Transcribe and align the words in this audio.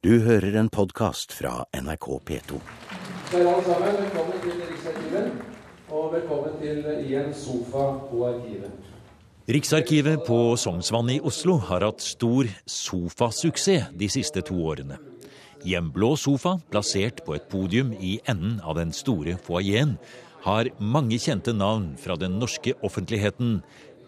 Du 0.00 0.14
hører 0.24 0.54
en 0.56 0.70
podkast 0.72 1.34
fra 1.36 1.66
NRK 1.76 2.06
P2. 2.24 2.58
Kjære 3.28 3.50
alle 3.50 3.64
sammen, 3.66 3.98
velkommen 3.98 4.38
til 4.40 4.54
Riksarkivet. 4.62 5.42
Og 5.92 6.06
velkommen 6.14 6.54
til 6.62 6.86
I 7.04 7.18
en 7.20 7.34
Sofa 7.36 7.82
på 8.08 8.22
arkivet. 8.30 8.70
Riksarkivet 9.52 10.24
på 10.24 10.38
Sognsvann 10.56 11.12
i 11.12 11.18
Oslo 11.20 11.58
har 11.68 11.84
hatt 11.84 12.00
stor 12.00 12.48
sofasuksess 12.64 13.92
de 13.92 14.08
siste 14.08 14.40
to 14.48 14.56
årene. 14.72 14.96
I 15.68 15.76
en 15.76 15.92
blå 15.92 16.14
sofa, 16.16 16.56
plassert 16.72 17.20
på 17.26 17.36
et 17.36 17.52
podium 17.52 17.92
i 17.92 18.16
enden 18.24 18.56
av 18.64 18.80
den 18.80 18.96
store 18.96 19.36
foajeen, 19.36 19.98
har 20.48 20.72
mange 20.80 21.20
kjente 21.20 21.52
navn 21.52 21.92
fra 22.00 22.16
den 22.16 22.40
norske 22.40 22.72
offentligheten 22.80 23.58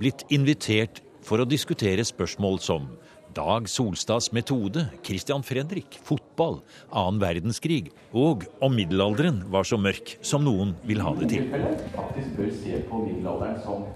blitt 0.01 0.25
invitert 0.33 1.05
for 1.21 1.45
å 1.45 1.51
diskutere 1.53 2.01
spørsmål 2.01 2.63
som 2.65 2.95
Dag 3.33 3.69
Solstads 3.69 4.33
metode, 4.33 4.87
Christian 5.05 5.43
Fredrik, 5.43 5.97
fotball, 6.05 6.59
annen 6.91 7.21
verdenskrig 7.23 7.89
og 8.13 8.45
om 8.61 8.75
middelalderen 8.77 9.39
var 9.53 9.65
så 9.65 9.79
mørk 9.81 10.19
som 10.21 10.45
noen 10.45 10.75
vil 10.85 11.01
ha 11.01 11.15
det 11.17 11.31
til. 11.33 11.49
faktisk 11.95 12.37
bør 12.37 12.51
se 12.61 12.83
på 12.91 13.01
middelalderen 13.07 13.61
som 13.65 13.87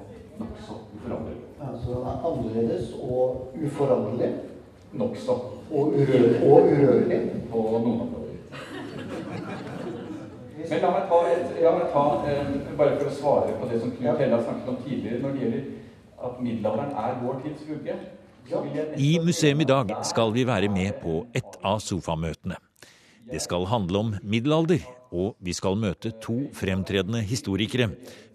nokså 0.40 0.78
uforanderlig. 0.96 1.42
Altså 1.60 1.88
den 1.92 2.08
er 2.12 2.26
annerledes 2.30 2.92
og 3.02 3.52
uforanderlig 3.60 4.32
Nokså. 4.96 5.32
og, 5.72 5.86
urør 5.92 6.52
og 6.52 6.70
urørlig. 6.72 7.20
På 7.50 7.62
noen 7.62 8.00
områder. 8.00 8.36
Men 10.68 10.80
la 10.82 10.90
meg 10.90 11.08
ta, 11.10 11.18
et, 11.30 11.50
la 11.62 11.72
meg 11.76 11.90
ta 11.92 12.04
eh, 12.26 12.54
bare 12.78 12.96
for 12.96 13.10
å 13.10 13.16
svare 13.18 13.56
på 13.60 13.68
det 13.70 13.80
som 13.82 13.92
Knut 13.98 14.18
Helle 14.18 14.38
har 14.38 14.46
snakket 14.46 14.70
om 14.72 14.78
tidligere 14.86 15.20
når 15.22 15.34
det 15.34 15.42
gjelder 15.42 15.66
at 16.26 16.40
middelalderen 16.42 16.94
er 17.04 17.18
vår 17.22 17.42
tids 17.44 17.66
vugge. 17.68 17.98
I 18.46 19.16
museum 19.18 19.60
i 19.60 19.66
dag 19.66 19.90
skal 20.06 20.30
vi 20.34 20.44
være 20.46 20.68
med 20.70 21.00
på 21.02 21.24
ett 21.34 21.56
av 21.66 21.80
sofamøtene. 21.82 22.54
Det 23.26 23.40
skal 23.42 23.66
handle 23.66 23.98
om 23.98 24.12
middelalder, 24.22 24.84
og 25.10 25.34
vi 25.42 25.54
skal 25.56 25.78
møte 25.80 26.12
to 26.22 26.36
fremtredende 26.54 27.24
historikere. 27.26 27.88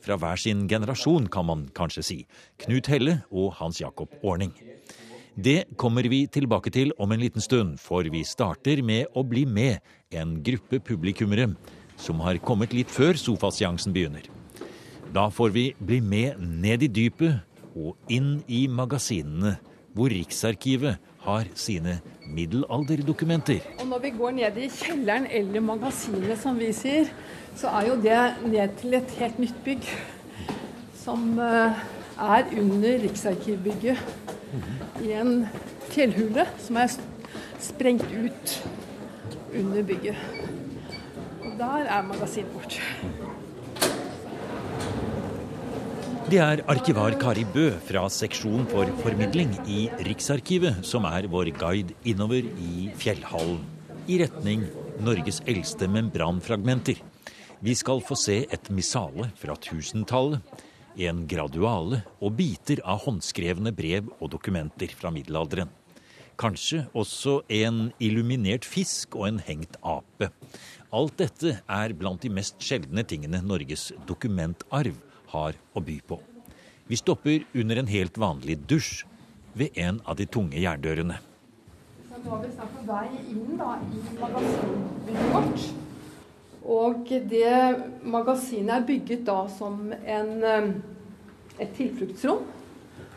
Fra 0.04 0.18
hver 0.20 0.42
sin 0.42 0.66
generasjon, 0.68 1.30
kan 1.32 1.48
man 1.48 1.64
kanskje 1.78 2.04
si. 2.04 2.18
Knut 2.60 2.92
Helle 2.92 3.22
og 3.32 3.54
Hans 3.62 3.80
Jakob 3.80 4.12
Orning. 4.20 4.52
Det 5.32 5.78
kommer 5.80 6.04
vi 6.12 6.26
tilbake 6.28 6.74
til 6.76 6.92
om 7.00 7.12
en 7.16 7.24
liten 7.24 7.42
stund, 7.42 7.80
for 7.80 8.04
vi 8.04 8.26
starter 8.28 8.84
med 8.84 9.08
å 9.16 9.24
bli 9.24 9.46
med 9.48 9.80
en 10.12 10.42
gruppe 10.44 10.82
publikummere 10.84 11.54
som 11.96 12.20
har 12.26 12.42
kommet 12.44 12.76
litt 12.76 12.92
før 12.92 13.16
sofaseansen 13.16 13.96
begynner. 13.96 14.28
Da 15.16 15.30
får 15.32 15.56
vi 15.56 15.70
bli 15.80 16.04
med 16.04 16.44
ned 16.44 16.84
i 16.84 16.92
dypet 16.92 17.40
og 17.80 17.96
inn 18.12 18.42
i 18.52 18.66
magasinene 18.68 19.56
hvor 19.94 20.12
Riksarkivet 20.12 20.98
har 21.22 21.46
sine 21.56 22.00
middelalderdokumenter. 22.32 23.60
Og 23.80 23.88
når 23.88 24.00
vi 24.06 24.12
går 24.18 24.32
ned 24.38 24.58
i 24.58 24.70
kjelleren 24.72 25.28
eller 25.30 25.64
magasinet, 25.64 26.38
som 26.42 26.60
vi 26.60 26.72
sier, 26.76 27.12
så 27.60 27.72
er 27.78 27.90
jo 27.92 27.98
det 28.02 28.20
ned 28.48 28.78
til 28.82 28.98
et 28.98 29.16
helt 29.20 29.42
nytt 29.42 29.64
bygg. 29.66 29.90
Som 31.02 31.40
eh, 31.42 31.84
er 32.22 32.52
under 32.58 33.04
Riksarkivbygget. 33.04 33.98
I 35.02 35.14
en 35.18 35.46
fjellhule 35.92 36.46
som 36.62 36.78
er 36.82 36.92
sprengt 37.60 38.08
ut 38.12 38.58
under 39.56 39.84
bygget. 39.84 40.16
Og 41.44 41.58
der 41.60 41.88
er 41.88 42.02
magasinet 42.08 42.54
vårt. 42.56 42.82
Det 46.32 46.38
er 46.40 46.62
arkivar 46.72 47.12
Kari 47.20 47.42
Bø 47.44 47.66
fra 47.84 48.06
seksjon 48.08 48.62
for 48.72 48.88
formidling 49.02 49.50
i 49.68 49.82
Riksarkivet 50.08 50.78
som 50.88 51.04
er 51.10 51.26
vår 51.28 51.50
guide 51.60 51.98
innover 52.08 52.48
i 52.56 52.86
fjellhallen, 52.96 53.58
i 54.08 54.22
retning 54.22 54.64
Norges 55.04 55.42
eldste 55.44 55.90
membranfragmenter. 55.92 57.02
Vi 57.60 57.76
skal 57.76 58.00
få 58.08 58.16
se 58.16 58.38
et 58.48 58.72
missale 58.72 59.28
fra 59.42 59.58
1000-tallet, 59.58 60.40
en 61.04 61.26
graduale 61.28 62.00
og 62.24 62.40
biter 62.40 62.80
av 62.88 63.04
håndskrevne 63.10 63.76
brev 63.76 64.08
og 64.22 64.32
dokumenter 64.38 64.96
fra 64.96 65.12
middelalderen. 65.12 65.68
Kanskje 66.40 66.86
også 66.96 67.42
en 67.52 67.90
illuminert 68.00 68.64
fisk 68.64 69.20
og 69.20 69.34
en 69.34 69.44
hengt 69.52 69.76
ape. 69.84 70.32
Alt 70.96 71.20
dette 71.20 71.60
er 71.60 72.00
blant 72.00 72.24
de 72.24 72.32
mest 72.32 72.56
sjeldne 72.64 73.04
tingene 73.04 73.44
Norges 73.44 73.90
dokumentarv 74.08 74.96
har 75.32 75.58
å 75.74 75.84
by 75.84 75.98
på. 76.08 76.20
Vi 76.88 77.00
stopper 77.00 77.46
under 77.56 77.80
en 77.80 77.92
helt 77.92 78.18
vanlig 78.20 78.58
dusj 78.68 79.06
ved 79.54 79.78
en 79.80 80.02
av 80.06 80.18
de 80.20 80.28
tunge 80.28 80.60
jerndørene. 80.60 81.20
Er 82.12 82.42
vi 82.44 82.50
snart 82.54 82.74
på 82.76 82.84
vei 82.86 83.06
inn 83.32 83.46
i 83.48 83.58
magasinbygget 84.20 85.32
vårt. 85.34 85.70
Og 86.62 87.08
det 87.32 87.54
magasinet 88.06 88.76
er 88.76 88.86
bygget 88.86 89.24
da 89.26 89.40
som 89.50 89.92
en, 89.92 90.44
eh, 90.44 90.70
et 91.60 91.74
tilfluktsrom. 91.78 92.44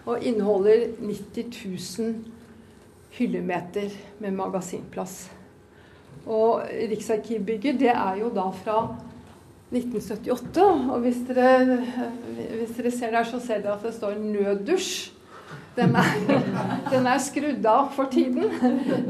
Og 0.06 0.22
inneholder 0.22 0.86
90 1.00 1.50
000 1.98 2.14
hyllemeter 3.18 3.90
med 4.20 4.32
magasinplass. 4.32 5.30
Og 6.26 6.62
Riksarkivbygget 6.90 7.78
det 7.80 7.92
er 7.92 8.16
jo 8.20 8.30
da 8.34 8.50
fra 8.50 8.78
1978. 9.74 10.68
Og 10.94 11.02
hvis 11.04 11.20
dere, 11.28 11.80
hvis 12.60 12.76
dere 12.78 12.94
ser 12.94 13.12
der, 13.16 13.28
så 13.28 13.42
ser 13.42 13.60
dere 13.64 13.76
at 13.78 13.84
det 13.86 13.94
står 13.96 14.16
'nøddusj'. 14.20 15.10
Den 15.74 15.96
er, 15.98 16.10
den 16.92 17.06
er 17.10 17.18
skrudd 17.18 17.64
av 17.66 17.88
for 17.96 18.06
tiden. 18.10 18.46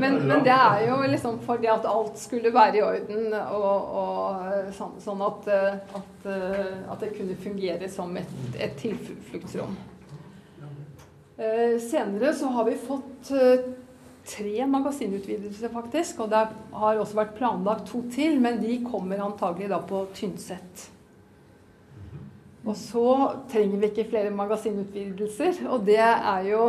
Men, 0.00 0.16
men, 0.24 0.44
det 0.46 0.54
er 0.54 0.86
jo 0.88 0.96
liksom 1.12 1.36
fordi 1.44 1.68
at 1.68 1.84
alt 1.88 2.16
skulle 2.18 2.54
være 2.54 2.78
i 2.78 2.82
orden, 2.82 3.34
og, 3.34 3.90
og 4.00 4.70
sånn, 4.72 4.94
sånn 5.04 5.24
at, 5.26 5.48
at, 6.00 6.28
at, 6.30 7.00
det 7.02 7.12
kunne 7.18 7.36
fungere 7.36 7.90
som 7.92 8.16
et, 8.16 8.32
et 8.56 8.72
tilfluktsrom. 8.80 9.76
Eh, 11.36 11.76
senere 11.82 12.32
så 12.32 12.48
har 12.56 12.64
vi 12.64 12.76
fått 12.78 13.34
eh, 13.34 13.68
tre 14.24 14.66
magasinutvidelser, 14.66 15.68
faktisk. 15.72 16.24
Og 16.24 16.32
det 16.32 16.42
har 16.72 16.98
også 17.00 17.18
vært 17.20 17.36
planlagt 17.38 17.88
to 17.90 18.02
til, 18.14 18.40
men 18.42 18.60
de 18.62 18.80
kommer 18.86 19.22
antagelig 19.24 19.70
da 19.72 19.80
på 19.84 20.06
Tynset. 20.16 20.88
Og 22.64 22.76
så 22.80 23.08
trenger 23.52 23.80
vi 23.80 23.90
ikke 23.90 24.08
flere 24.08 24.32
magasinutvidelser, 24.32 25.66
og 25.68 25.84
det 25.84 26.00
er 26.00 26.46
jo 26.48 26.68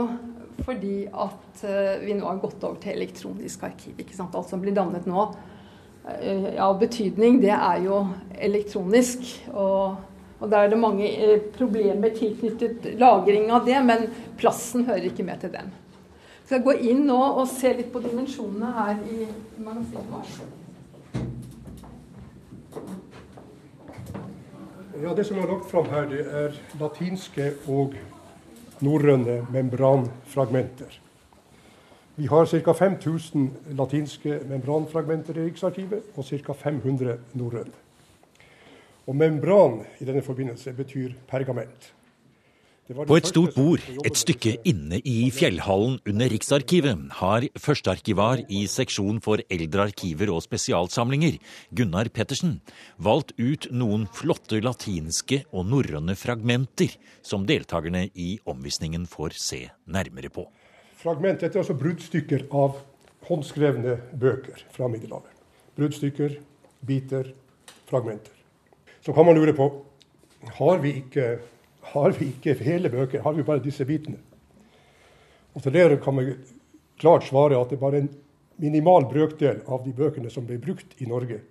fordi 0.66 1.06
at 1.12 1.64
vi 2.02 2.16
nå 2.16 2.26
har 2.28 2.40
gått 2.42 2.64
over 2.64 2.80
til 2.82 2.96
elektronisk 2.96 3.64
arkiv. 3.68 3.96
ikke 4.00 4.16
sant? 4.16 4.36
Alt 4.36 4.52
som 4.52 4.62
blir 4.64 4.76
dannet 4.76 5.08
nå 5.08 5.30
av 6.62 6.76
betydning, 6.80 7.40
det 7.42 7.54
er 7.56 7.82
jo 7.86 8.02
elektronisk. 8.48 9.24
Og, 9.54 9.96
og 10.40 10.52
der 10.52 10.66
er 10.66 10.74
det 10.74 10.80
mange 10.80 11.10
problemer 11.56 12.14
tilknyttet 12.16 12.92
lagring 13.00 13.50
av 13.52 13.66
det, 13.68 13.80
men 13.88 14.08
plassen 14.40 14.88
hører 14.88 15.10
ikke 15.10 15.28
med 15.28 15.44
til 15.44 15.54
dem. 15.56 15.72
Jeg 16.50 16.62
går 16.62 16.74
gå 16.78 16.90
inn 16.92 17.08
nå 17.08 17.18
og 17.18 17.48
se 17.50 17.72
litt 17.74 17.88
på 17.90 18.00
dimensjonene 18.04 18.68
her 18.76 19.00
i 19.10 19.24
magasinet 19.66 20.12
vårt. 20.12 20.36
Ja, 25.02 25.14
Det 25.14 25.26
som 25.26 25.38
er 25.38 25.48
lagt 25.50 25.72
fram 25.72 25.90
her, 25.90 26.06
det 26.06 26.22
er 26.22 26.54
latinske 26.80 27.54
og 27.68 27.96
norrøne 28.82 29.48
membranfragmenter. 29.52 31.00
Vi 32.16 32.26
har 32.26 32.46
ca. 32.46 32.74
5000 32.74 33.50
latinske 33.76 34.40
membranfragmenter 34.46 35.38
i 35.38 35.50
Riksarkivet 35.50 36.02
og 36.16 36.26
ca. 36.26 36.54
500 36.54 37.18
norrøne. 37.34 37.74
Og 39.08 39.16
membran 39.16 39.82
i 40.00 40.06
denne 40.06 40.22
forbindelse 40.22 40.74
betyr 40.74 41.10
pergament. 41.28 41.94
På 42.86 43.16
et 43.18 43.26
stort 43.26 43.56
bord 43.58 43.82
et 44.06 44.18
stykke 44.20 44.52
inne 44.70 45.00
i 45.10 45.32
fjellhallen 45.34 45.96
under 46.06 46.30
Riksarkivet 46.30 47.16
har 47.18 47.46
førstearkivar 47.58 48.44
i 48.46 48.60
seksjon 48.70 49.18
for 49.26 49.42
eldre 49.50 49.88
arkiver 49.88 50.30
og 50.30 50.44
spesialsamlinger, 50.46 51.40
Gunnar 51.74 52.12
Pettersen, 52.14 52.60
valgt 53.02 53.34
ut 53.42 53.66
noen 53.74 54.06
flotte 54.14 54.60
latinske 54.62 55.40
og 55.50 55.66
norrøne 55.72 56.14
fragmenter 56.14 56.94
som 57.26 57.48
deltakerne 57.50 58.04
i 58.14 58.36
omvisningen 58.46 59.10
får 59.10 59.34
se 59.42 59.64
nærmere 59.90 60.30
på. 60.30 60.46
Fragmentet 61.02 61.56
er 61.56 61.64
altså 61.64 61.74
bruddstykker 61.82 62.46
av 62.54 62.78
håndskrevne 63.26 63.98
bøker 64.14 64.62
fra 64.78 64.92
middelalderen. 64.94 65.34
Bruddstykker, 65.74 66.38
biter, 66.86 67.34
fragmenter. 67.90 68.38
Så 69.02 69.10
kan 69.10 69.26
man 69.26 69.42
lure 69.42 69.58
på 69.58 69.72
har 70.62 70.78
vi 70.86 71.00
ikke 71.02 71.40
har 71.94 72.16
vi 72.18 72.32
ikke 72.34 72.56
hele 72.64 72.90
bøker, 72.90 73.22
har 73.22 73.34
vi 73.34 73.46
bare 73.46 73.64
disse 73.64 73.86
bitene. 73.86 74.18
Og 75.56 75.64
til 75.64 75.74
det 75.74 76.02
kan 76.04 76.18
vi 76.20 76.34
klart 77.00 77.28
svare 77.28 77.60
at 77.60 77.70
det 77.70 77.78
er 77.78 77.84
bare 77.84 78.04
en 78.04 78.12
minimal 78.58 79.08
brøkdel 79.12 79.62
av 79.68 79.84
de 79.86 79.94
bøkene 79.96 80.32
som 80.32 80.48
ble 80.48 80.58
brukt 80.62 80.96
i 81.02 81.08
Norge, 81.10 81.42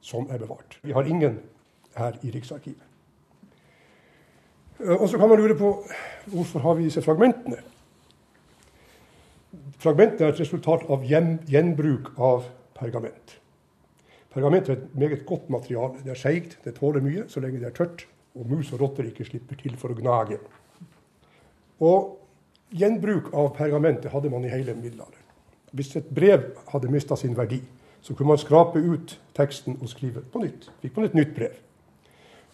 som 0.00 0.28
er 0.30 0.40
bevart. 0.40 0.78
Vi 0.82 0.92
har 0.96 1.08
ingen 1.08 1.38
her 1.96 2.16
i 2.22 2.30
Riksarkivet. 2.30 2.86
Og 4.80 5.08
så 5.08 5.18
kan 5.18 5.28
man 5.28 5.40
lure 5.40 5.56
på 5.58 5.74
hvorfor 6.32 6.64
har 6.64 6.78
vi 6.78 6.86
disse 6.88 7.02
fragmentene. 7.04 7.58
Fragmentene 9.80 10.28
er 10.28 10.32
et 10.32 10.40
resultat 10.40 10.86
av 10.88 11.04
gjen, 11.04 11.34
gjenbruk 11.48 12.14
av 12.16 12.48
pergament. 12.76 13.36
Pergament 14.32 14.68
er 14.68 14.78
et 14.78 14.96
meget 14.96 15.26
godt 15.26 15.50
materiale. 15.52 16.00
Det 16.04 16.14
er 16.14 16.20
seigt, 16.20 16.56
det 16.64 16.76
tåler 16.78 17.04
mye 17.04 17.26
så 17.28 17.42
lenge 17.44 17.60
det 17.60 17.68
er 17.72 17.76
tørt, 17.76 18.06
og 18.34 18.46
mus 18.46 18.72
og 18.72 18.80
rotter 18.80 19.08
ikke 19.10 19.26
slipper 19.26 19.58
til 19.58 19.76
for 19.80 19.92
å 19.92 19.98
gnage. 19.98 20.38
Og 21.80 22.16
Gjenbruk 22.70 23.32
av 23.34 23.48
pergamentet 23.56 24.12
hadde 24.12 24.30
man 24.30 24.44
i 24.46 24.50
hele 24.50 24.76
middelalderen. 24.78 25.26
Hvis 25.74 25.96
et 25.98 26.10
brev 26.14 26.52
hadde 26.70 26.90
mista 26.90 27.16
sin 27.18 27.34
verdi, 27.34 27.58
så 28.00 28.14
kunne 28.14 28.30
man 28.30 28.38
skrape 28.38 28.78
ut 28.78 29.16
teksten 29.34 29.78
og 29.80 29.90
skrive 29.90 30.22
på 30.22 30.42
nytt. 30.42 30.68
Fikk 30.82 30.96
man 30.96 31.08
et 31.08 31.16
nytt 31.18 31.34
brev. 31.34 31.56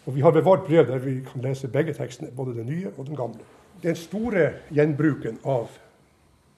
Og 0.05 0.15
Vi 0.15 0.21
har 0.21 0.31
bevart 0.31 0.65
brev 0.65 0.87
der 0.87 0.97
vi 0.97 1.19
kan 1.21 1.41
lese 1.41 1.67
begge 1.67 1.93
tekstene, 1.93 2.31
både 2.35 2.55
den 2.55 2.65
nye 2.65 2.91
og 2.97 3.05
den 3.05 3.15
gamle. 3.15 3.45
Den 3.83 3.95
store 3.95 4.53
gjenbruken 4.71 5.37
av 5.45 5.69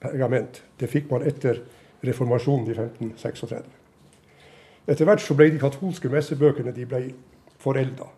pergament 0.00 0.62
det 0.80 0.88
fikk 0.88 1.10
man 1.10 1.26
etter 1.26 1.60
reformasjonen 2.02 2.66
i 2.66 2.76
1536. 2.78 3.66
Etter 4.88 5.04
hvert 5.04 5.20
så 5.20 5.36
ble 5.36 5.50
de 5.50 5.60
katolske 5.60 6.08
messebøkene 6.08 6.72
de 6.72 7.12
forelda, 7.58 8.08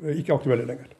ikke 0.00 0.34
aktuelle 0.34 0.66
lenger. 0.66 0.92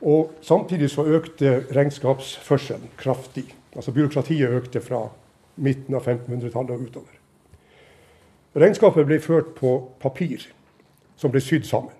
Og 0.00 0.32
Samtidig 0.42 0.90
så 0.90 1.04
økte 1.04 1.64
regnskapsførselen 1.74 2.90
kraftig. 2.96 3.44
Altså 3.76 3.92
Byråkratiet 3.92 4.50
økte 4.50 4.80
fra 4.80 5.08
midten 5.56 5.94
av 5.94 6.06
1500-tallet 6.06 6.70
og 6.70 6.86
utover. 6.86 7.14
Regnskapet 8.58 9.06
ble 9.06 9.20
ført 9.20 9.54
på 9.58 9.74
papir 10.00 10.46
som 11.18 11.30
ble 11.34 11.42
sydd 11.42 11.66
sammen. 11.66 11.94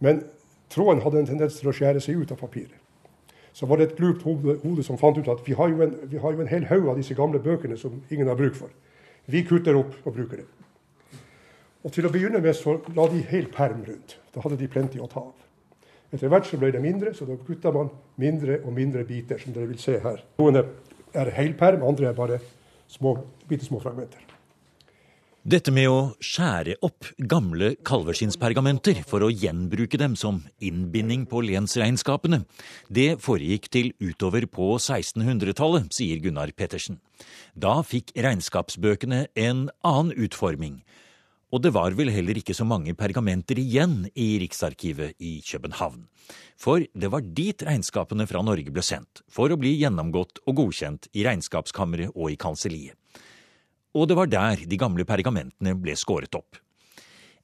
Men 0.00 0.22
tråden 0.70 1.02
hadde 1.02 1.22
en 1.22 1.30
tendens 1.30 1.58
til 1.60 1.70
å 1.70 1.74
skjære 1.74 2.02
seg 2.02 2.22
ut 2.22 2.32
av 2.32 2.40
papiret. 2.40 2.74
Så 3.56 3.66
var 3.66 3.80
det 3.80 3.88
et 3.88 3.96
glupt 3.96 4.26
hode, 4.26 4.58
hode, 4.62 4.82
som 4.84 4.98
fant 5.00 5.16
ut 5.16 5.28
at 5.32 5.40
vi 5.46 5.54
har, 5.56 5.72
en, 5.72 5.94
vi 6.10 6.20
har 6.20 6.34
jo 6.34 6.42
en, 6.44 6.50
hel 6.50 6.66
haug 6.68 6.90
av 6.92 6.98
disse 6.98 7.14
gamle 7.16 7.40
bøkene 7.40 7.78
som 7.80 8.02
ingen 8.10 8.28
har 8.28 8.36
bruk 8.36 8.54
for. 8.58 8.68
Vi 9.32 9.42
kutter 9.48 9.78
opp 9.78 9.94
og 10.04 10.12
bruker 10.12 10.42
det. 10.42 10.65
Og 11.86 11.92
Til 11.94 12.08
å 12.08 12.10
begynne 12.10 12.42
med 12.42 12.56
så 12.58 12.80
la 12.96 13.06
de 13.12 13.20
hel 13.30 13.46
perm 13.54 13.84
rundt. 13.86 14.16
Da 14.34 14.42
hadde 14.42 14.58
de 14.58 14.66
plenty 14.66 14.98
å 14.98 15.06
ta 15.06 15.22
av. 15.22 15.46
Etter 16.10 16.30
hvert 16.30 16.46
så 16.48 16.58
ble 16.58 16.72
det 16.74 16.82
mindre, 16.82 17.12
så 17.14 17.26
da 17.28 17.36
kutta 17.38 17.70
man 17.74 17.92
mindre 18.18 18.60
og 18.64 18.74
mindre 18.74 19.04
biter, 19.06 19.38
som 19.38 19.54
dere 19.54 19.70
vil 19.70 19.78
se 19.78 19.98
her. 20.02 20.22
Noen 20.42 20.64
er 21.14 21.30
helperm, 21.36 21.86
andre 21.86 22.10
er 22.10 22.18
bare 22.18 22.40
små, 22.90 23.16
bitte 23.46 23.66
små 23.66 23.78
fragmenter. 23.82 24.22
Dette 25.46 25.70
med 25.70 25.86
å 25.86 25.98
skjære 26.18 26.74
opp 26.82 27.06
gamle 27.30 27.76
kalveskinnspergamenter 27.86 29.04
for 29.06 29.22
å 29.22 29.30
gjenbruke 29.30 29.98
dem 30.00 30.16
som 30.18 30.40
innbinding 30.58 31.22
på 31.30 31.44
lensregnskapene, 31.46 32.40
det 32.90 33.20
foregikk 33.22 33.70
til 33.70 33.92
utover 34.02 34.48
på 34.50 34.72
1600-tallet, 34.80 35.86
sier 35.94 36.18
Gunnar 36.24 36.50
Pettersen. 36.50 36.98
Da 37.54 37.78
fikk 37.86 38.10
regnskapsbøkene 38.18 39.28
en 39.38 39.68
annen 39.86 40.10
utforming, 40.18 40.80
og 41.54 41.62
det 41.62 41.72
var 41.76 41.94
vel 41.94 42.10
heller 42.10 42.38
ikke 42.40 42.56
så 42.56 42.66
mange 42.66 42.94
pergamenter 42.98 43.58
igjen 43.62 44.04
i 44.18 44.34
Riksarkivet 44.42 45.14
i 45.22 45.38
København. 45.46 46.06
For 46.58 46.82
det 46.90 47.10
var 47.12 47.22
dit 47.22 47.62
regnskapene 47.62 48.26
fra 48.26 48.42
Norge 48.42 48.72
ble 48.74 48.82
sendt, 48.82 49.22
for 49.30 49.52
å 49.52 49.58
bli 49.60 49.76
gjennomgått 49.78 50.42
og 50.46 50.58
godkjent 50.62 51.10
i 51.14 51.24
regnskapskammeret 51.26 52.16
og 52.16 52.32
i 52.32 52.38
kanselliet. 52.40 52.98
Og 53.96 54.10
det 54.10 54.16
var 54.18 54.28
der 54.28 54.66
de 54.68 54.78
gamle 54.80 55.06
pergamentene 55.08 55.76
ble 55.78 55.94
skåret 55.96 56.34
opp. 56.36 56.58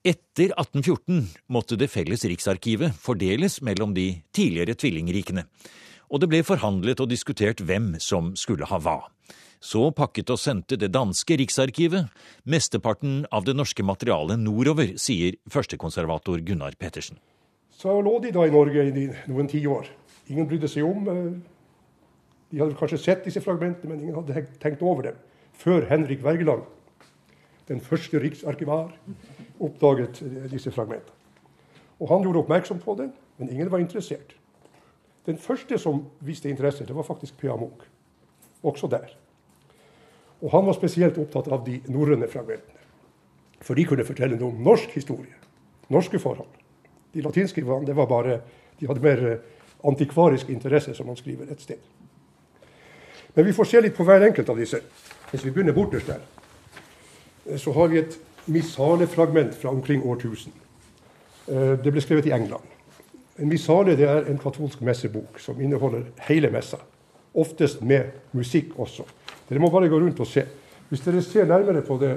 Etter 0.02 0.50
1814 0.58 1.28
måtte 1.54 1.78
det 1.78 1.86
felles 1.92 2.24
Riksarkivet 2.26 2.96
fordeles 2.98 3.60
mellom 3.62 3.94
de 3.94 4.08
tidligere 4.34 4.74
tvillingrikene, 4.74 5.46
og 6.12 6.20
det 6.20 6.28
ble 6.28 6.42
forhandlet 6.44 7.00
og 7.00 7.08
diskutert 7.08 7.62
hvem 7.62 7.94
som 8.02 8.34
skulle 8.36 8.66
ha 8.68 8.80
hva. 8.82 8.98
Så 9.62 9.92
pakket 9.94 10.30
og 10.34 10.40
sendte 10.42 10.74
det 10.74 10.90
danske 10.90 11.36
riksarkivet 11.38 12.10
mesteparten 12.50 13.22
av 13.30 13.46
det 13.46 13.54
norske 13.54 13.84
materialet 13.86 14.40
nordover, 14.42 14.96
sier 14.98 15.38
førstekonservator 15.54 16.42
Gunnar 16.42 16.74
Pettersen. 16.80 17.20
Så 17.70 17.94
lå 18.02 18.16
de 18.24 18.32
da 18.34 18.42
i 18.46 18.52
Norge 18.54 18.88
i 18.90 19.06
noen 19.30 19.50
tiår. 19.50 19.86
Ingen 20.34 20.48
brydde 20.50 20.70
seg 20.70 20.86
om. 20.86 21.06
Eh, 21.08 21.22
de 22.50 22.60
hadde 22.60 22.76
kanskje 22.78 23.00
sett 23.00 23.24
disse 23.24 23.40
fragmentene, 23.42 23.92
men 23.92 24.02
ingen 24.02 24.18
hadde 24.18 24.44
tenkt 24.62 24.82
over 24.82 25.06
dem. 25.06 25.22
Før 25.54 25.86
Henrik 25.88 26.24
Wergeland, 26.26 26.66
den 27.70 27.80
første 27.80 28.18
riksarkivar, 28.18 28.90
oppdaget 29.62 30.20
disse 30.50 30.74
fragmentene. 30.74 31.14
Og 32.02 32.08
Han 32.10 32.24
gjorde 32.26 32.42
oppmerksom 32.42 32.82
på 32.82 32.96
det, 32.98 33.12
men 33.38 33.48
ingen 33.48 33.70
var 33.70 33.78
interessert. 33.78 34.34
Den 35.26 35.38
første 35.38 35.78
som 35.78 36.02
viste 36.20 36.50
interesse, 36.50 36.84
det 36.86 36.96
var 36.96 37.06
faktisk 37.06 37.38
P.A. 37.38 37.54
Munch. 37.56 37.86
Også 38.62 38.90
der. 38.90 39.14
Og 40.42 40.50
han 40.50 40.66
var 40.66 40.76
spesielt 40.76 41.18
opptatt 41.22 41.48
av 41.52 41.64
de 41.66 41.78
norrøne 41.92 42.28
fragmentene. 42.28 42.80
For 43.62 43.78
de 43.78 43.86
kunne 43.86 44.06
fortelle 44.06 44.38
noe 44.38 44.50
om 44.50 44.64
norsk 44.66 44.90
historie, 44.96 45.36
norske 45.92 46.18
forhold. 46.18 46.50
De 47.14 47.22
latinske 47.22 47.62
det 47.86 47.96
var 47.96 48.08
bare, 48.10 48.40
de 48.80 48.88
hadde 48.88 49.04
mer 49.04 49.26
eh, 49.28 49.38
antikvarisk 49.86 50.50
interesse, 50.50 50.94
som 50.94 51.06
man 51.06 51.16
skriver 51.16 51.52
et 51.52 51.62
sted. 51.62 51.78
Men 53.34 53.46
vi 53.46 53.52
får 53.52 53.70
se 53.70 53.80
litt 53.80 53.96
på 53.96 54.04
hver 54.04 54.26
enkelt 54.26 54.50
av 54.50 54.58
disse. 54.58 54.82
Hvis 55.30 55.44
vi 55.44 55.50
begynner 55.50 55.76
borterst 55.76 56.10
der, 56.10 56.20
eh, 57.46 57.56
så 57.56 57.72
har 57.72 57.88
vi 57.88 58.02
et 58.02 58.18
missale-fragment 58.46 59.54
fra 59.54 59.70
omkring 59.70 60.02
årtusen. 60.02 60.52
Eh, 61.48 61.78
det 61.84 61.92
ble 61.92 62.00
skrevet 62.00 62.26
i 62.26 62.34
England. 62.34 62.66
En 63.38 63.48
missale 63.48 63.96
det 63.96 64.08
er 64.08 64.26
en 64.28 64.38
katolsk 64.38 64.80
messebok 64.80 65.38
som 65.40 65.60
inneholder 65.60 66.04
hele 66.28 66.50
messa. 66.50 66.82
Oftest 67.34 67.80
med 67.82 68.10
musikk 68.32 68.74
også. 68.78 69.06
Dere 69.52 69.60
må 69.60 69.68
bare 69.68 69.90
gå 69.92 69.98
rundt 70.00 70.20
og 70.24 70.28
se. 70.30 70.46
Hvis 70.88 71.02
dere 71.04 71.20
ser 71.24 71.44
nærmere 71.44 71.82
på 71.84 71.98
det, 72.00 72.14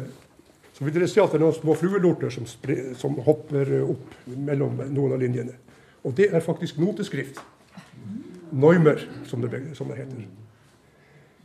så 0.72 0.86
vil 0.86 0.94
dere 0.96 1.08
se 1.12 1.20
at 1.20 1.34
det 1.34 1.42
er 1.42 1.44
noen 1.44 1.56
små 1.58 1.74
fluelorter 1.76 2.32
som, 2.32 2.48
som 2.96 3.18
hopper 3.26 3.74
opp 3.84 4.14
mellom 4.32 4.80
noen 4.88 5.16
av 5.18 5.20
linjene. 5.20 5.58
Og 6.08 6.16
det 6.16 6.30
er 6.32 6.44
faktisk 6.44 6.80
noteskrift. 6.80 7.42
Neumer, 8.56 9.04
som 9.28 9.44
det, 9.44 9.60
som 9.76 9.92
det 9.92 10.00
heter. 10.00 10.24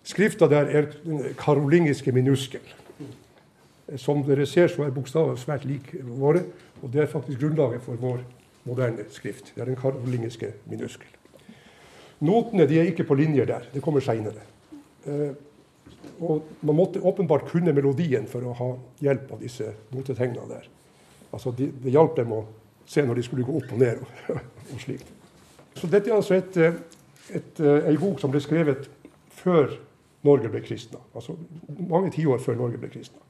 Skrifta 0.07 0.47
der 0.51 0.71
er 0.79 0.89
den 1.03 1.35
karolingiske 1.39 2.15
minuskel. 2.15 2.63
Som 3.99 4.23
dere 4.29 4.47
ser, 4.47 4.71
så 4.71 4.87
er 4.87 4.95
bokstavene 4.95 5.43
svært 5.43 5.67
like 5.67 6.05
våre. 6.07 6.45
Og 6.85 6.95
det 6.95 7.03
er 7.03 7.11
faktisk 7.11 7.43
grunnlaget 7.43 7.83
for 7.83 7.99
vår 7.99 8.23
moderne 8.71 9.11
skrift. 9.11 9.51
Det 9.57 9.67
er 9.67 9.73
den 9.73 9.81
karolingiske 9.81 10.55
minuskel. 10.71 11.11
Notene 12.23 12.71
de 12.71 12.79
er 12.79 12.95
ikke 12.95 13.11
på 13.11 13.19
linjer 13.19 13.51
der. 13.51 13.67
Det 13.75 13.83
kommer 13.83 14.07
seinere. 14.07 14.47
Eh, 15.91 16.23
og 16.25 16.49
man 16.67 16.77
måtte 16.77 17.03
åpenbart 17.03 17.49
kunne 17.51 17.75
melodien 17.77 18.27
for 18.31 18.45
å 18.45 18.55
ha 18.59 18.71
hjelp 19.01 19.33
av 19.37 19.43
disse 19.45 19.73
notetegnene 19.95 20.49
der. 20.51 20.69
Altså 21.31 21.53
de, 21.57 21.71
det 21.83 21.95
hjalp 21.95 22.17
dem 22.19 22.35
å 22.35 22.45
se 22.91 23.05
når 23.07 23.21
de 23.21 23.27
skulle 23.27 23.47
gå 23.47 23.57
opp 23.61 23.73
og 23.73 23.81
ned 23.81 24.03
og, 24.03 24.41
og 24.75 24.83
slikt. 24.83 25.13
Så 25.79 25.89
dette 25.89 26.11
er 26.11 26.19
altså 26.19 26.37
et, 26.37 26.59
ei 27.63 27.97
bok 28.01 28.21
som 28.21 28.33
ble 28.33 28.43
skrevet 28.43 28.89
før 29.41 29.77
Norge 30.27 30.51
ble 30.53 30.61
kristna. 30.65 31.01
Altså 31.17 31.37
mange 31.89 32.11
tiår 32.13 32.43
før 32.43 32.59
Norge 32.59 32.81
ble 32.81 32.91
kristna. 32.93 33.23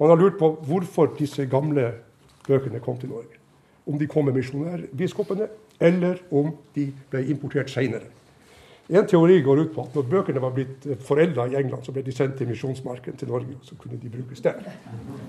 Man 0.00 0.12
har 0.12 0.20
lurt 0.20 0.38
på 0.40 0.52
hvorfor 0.68 1.10
disse 1.18 1.44
gamle 1.50 1.90
bøkene 2.46 2.80
kom 2.84 3.00
til 3.00 3.10
Norge. 3.12 3.36
Om 3.88 3.98
de 3.98 4.06
kom 4.08 4.28
med 4.28 4.36
misjonærbiskopene, 4.36 5.48
eller 5.80 6.20
om 6.30 6.52
de 6.76 6.86
ble 7.10 7.24
importert 7.32 7.72
seinere. 7.72 8.06
En 8.90 9.06
teori 9.06 9.40
går 9.40 9.60
ut 9.60 9.74
på 9.74 9.82
at 9.86 9.94
når 9.94 10.06
bøkene 10.10 10.40
var 10.42 10.54
blitt 10.54 10.86
eh, 10.86 10.98
forelda 11.06 11.46
i 11.46 11.56
England, 11.60 11.84
så 11.86 11.92
ble 11.94 12.02
de 12.02 12.14
sendt 12.14 12.40
til 12.40 12.48
misjonsmarken 12.50 13.18
til 13.18 13.30
Norge, 13.30 13.54
og 13.54 13.66
så 13.68 13.76
kunne 13.78 13.98
de 14.02 14.10
brukes 14.10 14.42
der. 14.42 14.58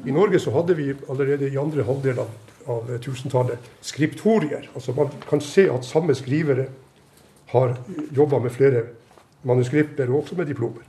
I 0.06 0.14
Norge 0.16 0.40
så 0.42 0.54
hadde 0.56 0.78
vi 0.80 0.88
allerede 1.10 1.50
i 1.50 1.60
andre 1.62 1.86
halvdel 1.86 2.24
av, 2.24 2.32
av 2.74 2.90
tusentallet 3.06 3.70
skriptorier. 3.86 4.66
Altså 4.74 4.96
man 4.98 5.14
kan 5.30 5.44
se 5.46 5.68
at 5.70 5.86
samme 5.86 6.16
skrivere 6.18 6.66
har 7.52 7.76
jobba 8.18 8.40
med 8.40 8.56
flere 8.56 8.82
manuskripter, 9.44 10.10
og 10.10 10.24
også 10.24 10.36
med 10.40 10.50
diplomer. 10.50 10.88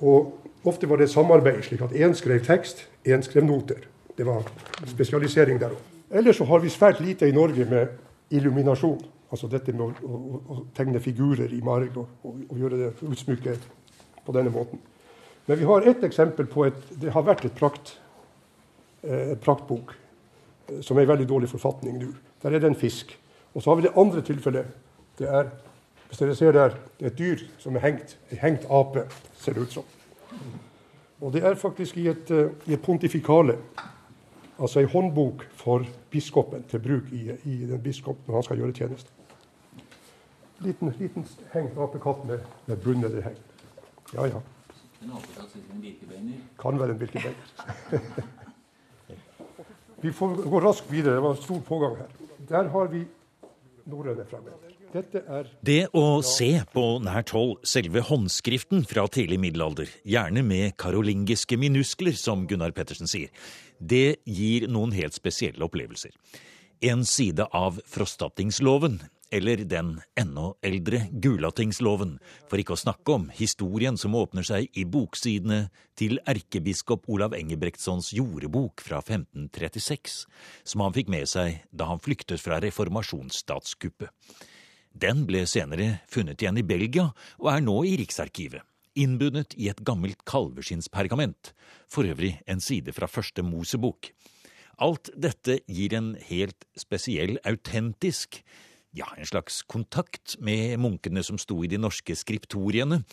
Og 0.00 0.36
ofte 0.64 0.88
var 0.88 1.00
det 1.00 1.08
et 1.08 1.14
samarbeid, 1.14 1.62
slik 1.64 1.84
at 1.84 1.96
én 1.96 2.12
skrev 2.16 2.44
tekst, 2.44 2.84
én 3.08 3.24
skrev 3.24 3.44
noter. 3.44 3.86
Det 4.18 4.26
var 4.26 4.44
spesialisering 4.88 5.60
der 5.60 5.72
òg. 5.72 5.80
Ellers 6.10 6.36
så 6.36 6.44
har 6.44 6.58
vi 6.58 6.68
svært 6.68 7.00
lite 7.00 7.28
i 7.28 7.32
Norge 7.32 7.64
med 7.64 7.88
illuminasjon. 8.30 9.00
Altså 9.30 9.48
dette 9.50 9.72
med 9.72 9.84
å, 9.86 9.90
å, 10.06 10.40
å 10.50 10.58
tegne 10.74 11.02
figurer 11.02 11.52
i 11.54 11.60
marg 11.62 11.96
og, 12.00 12.08
og, 12.26 12.42
og, 12.48 12.56
gjøre 12.58 12.80
det 12.80 12.90
utsmykket 13.06 13.68
på 14.26 14.34
denne 14.34 14.52
måten. 14.54 14.82
Men 15.46 15.58
vi 15.58 15.68
har 15.70 15.86
ett 15.86 16.04
eksempel 16.06 16.48
på 16.50 16.66
et 16.66 16.80
Det 17.00 17.14
har 17.14 17.26
vært 17.26 17.46
et 17.46 17.56
prakt, 17.56 17.96
eh, 19.02 19.36
praktbok 19.38 19.94
eh, 19.94 20.80
som 20.82 20.98
er 20.98 21.06
i 21.06 21.10
veldig 21.12 21.28
dårlig 21.30 21.50
forfatning 21.52 21.98
nå. 22.02 22.12
Der 22.42 22.54
er 22.54 22.62
det 22.62 22.72
en 22.72 22.78
fisk. 22.78 23.14
Og 23.54 23.62
så 23.62 23.70
har 23.70 23.80
vi 23.80 23.86
det 23.86 23.96
andre 23.98 24.22
tilfellet. 24.26 24.66
Det 25.18 25.28
er 25.28 25.50
hvis 26.10 26.18
dere 26.18 26.34
ser 26.34 26.52
der, 26.52 26.72
det 26.98 27.06
er 27.06 27.10
et 27.12 27.18
dyr 27.18 27.42
som 27.62 27.76
er 27.78 27.84
hengt. 27.84 28.16
En 28.34 28.38
hengt 28.42 28.64
ape, 28.66 29.04
ser 29.38 29.54
det 29.54 29.62
ut 29.62 29.76
som. 29.76 29.84
Og 31.20 31.32
det 31.32 31.44
er 31.46 31.54
faktisk 31.54 32.00
i 32.02 32.08
et, 32.10 32.30
uh, 32.34 32.50
i 32.66 32.74
et 32.74 32.82
pontifikale, 32.82 33.54
altså 34.60 34.82
ei 34.82 34.90
håndbok 34.92 35.46
for 35.56 35.86
biskopen 36.10 36.66
til 36.68 36.82
bruk 36.84 37.08
i, 37.16 37.30
i 37.48 37.62
den 37.66 37.80
biskopen 37.82 38.28
når 38.28 38.40
han 38.40 38.48
skal 38.48 38.60
gjøre 38.60 38.76
tjeneste 38.76 39.20
liten, 40.60 40.92
liten 40.98 41.26
hengt 41.52 41.78
apekatt 41.78 42.24
med, 42.24 42.40
med 42.66 42.82
bundede 42.84 43.22
heng. 43.22 43.36
Ja, 44.14 44.26
ja. 44.26 44.40
Kan 46.60 46.80
være 46.80 46.94
en 46.94 46.98
birkebeiner. 46.98 47.46
vi 50.04 50.12
får 50.12 50.42
gå 50.50 50.60
raskt 50.60 50.92
videre. 50.92 51.14
Det 51.14 51.22
var 51.22 51.40
stor 51.40 51.60
pågang 51.68 51.96
her. 51.96 52.10
Der 52.48 52.68
har 52.68 52.92
vi 52.92 53.04
norrøne 53.86 54.26
fragmenter. 54.28 54.69
Det 54.90 55.84
å 55.94 56.04
se 56.26 56.48
på 56.72 56.84
nært 57.04 57.30
hold 57.36 57.60
selve 57.68 58.02
håndskriften 58.08 58.82
fra 58.90 59.04
tidlig 59.12 59.38
middelalder, 59.38 59.86
gjerne 60.02 60.42
med 60.42 60.74
karolingiske 60.80 61.58
minuskler, 61.60 62.16
som 62.18 62.42
Gunnar 62.50 62.74
Pettersen 62.74 63.10
sier, 63.10 63.30
det 63.78 64.18
gir 64.26 64.66
noen 64.66 64.94
helt 64.96 65.14
spesielle 65.14 65.62
opplevelser. 65.66 66.10
En 66.90 67.04
side 67.06 67.46
av 67.54 67.78
frostattingsloven, 67.86 68.98
eller 69.30 69.62
den 69.70 69.94
enda 70.18 70.48
eldre 70.66 71.04
Gulatingsloven, 71.22 72.16
for 72.50 72.58
ikke 72.58 72.74
å 72.74 72.82
snakke 72.82 73.14
om 73.14 73.28
historien 73.36 73.98
som 74.00 74.16
åpner 74.18 74.42
seg 74.46 74.74
i 74.74 74.88
boksidene 74.90 75.68
til 75.94 76.18
erkebiskop 76.26 77.06
Olav 77.06 77.36
Engebrektssons 77.38 78.10
jordebok 78.16 78.82
fra 78.82 78.98
1536, 79.04 80.24
som 80.66 80.82
han 80.82 80.96
fikk 80.98 81.12
med 81.14 81.30
seg 81.30 81.60
da 81.70 81.92
han 81.92 82.02
flyktet 82.02 82.42
fra 82.42 82.58
reformasjonsstatskuppet. 82.64 84.10
Den 84.90 85.22
ble 85.28 85.44
senere 85.46 86.00
funnet 86.10 86.42
igjen 86.42 86.58
i 86.58 86.66
Belgia 86.66 87.10
og 87.38 87.50
er 87.52 87.62
nå 87.62 87.76
i 87.86 87.94
Riksarkivet, 88.00 88.64
innbundet 88.98 89.54
i 89.54 89.68
et 89.70 89.82
gammelt 89.86 90.24
kalveskinnspergament, 90.28 91.52
for 91.86 92.08
øvrig 92.10 92.36
en 92.50 92.60
side 92.60 92.92
fra 92.96 93.06
første 93.06 93.44
Mosebok. 93.46 94.10
Alt 94.80 95.12
dette 95.14 95.60
gir 95.68 95.94
en 95.94 96.14
helt 96.30 96.66
spesiell, 96.78 97.38
autentisk, 97.46 98.40
ja, 98.96 99.06
en 99.14 99.28
slags 99.28 99.60
kontakt 99.62 100.34
med 100.42 100.80
munkene 100.82 101.22
som 101.22 101.38
sto 101.38 101.60
i 101.62 101.70
de 101.70 101.78
norske 101.78 102.16
skriptoriene, 102.16 103.04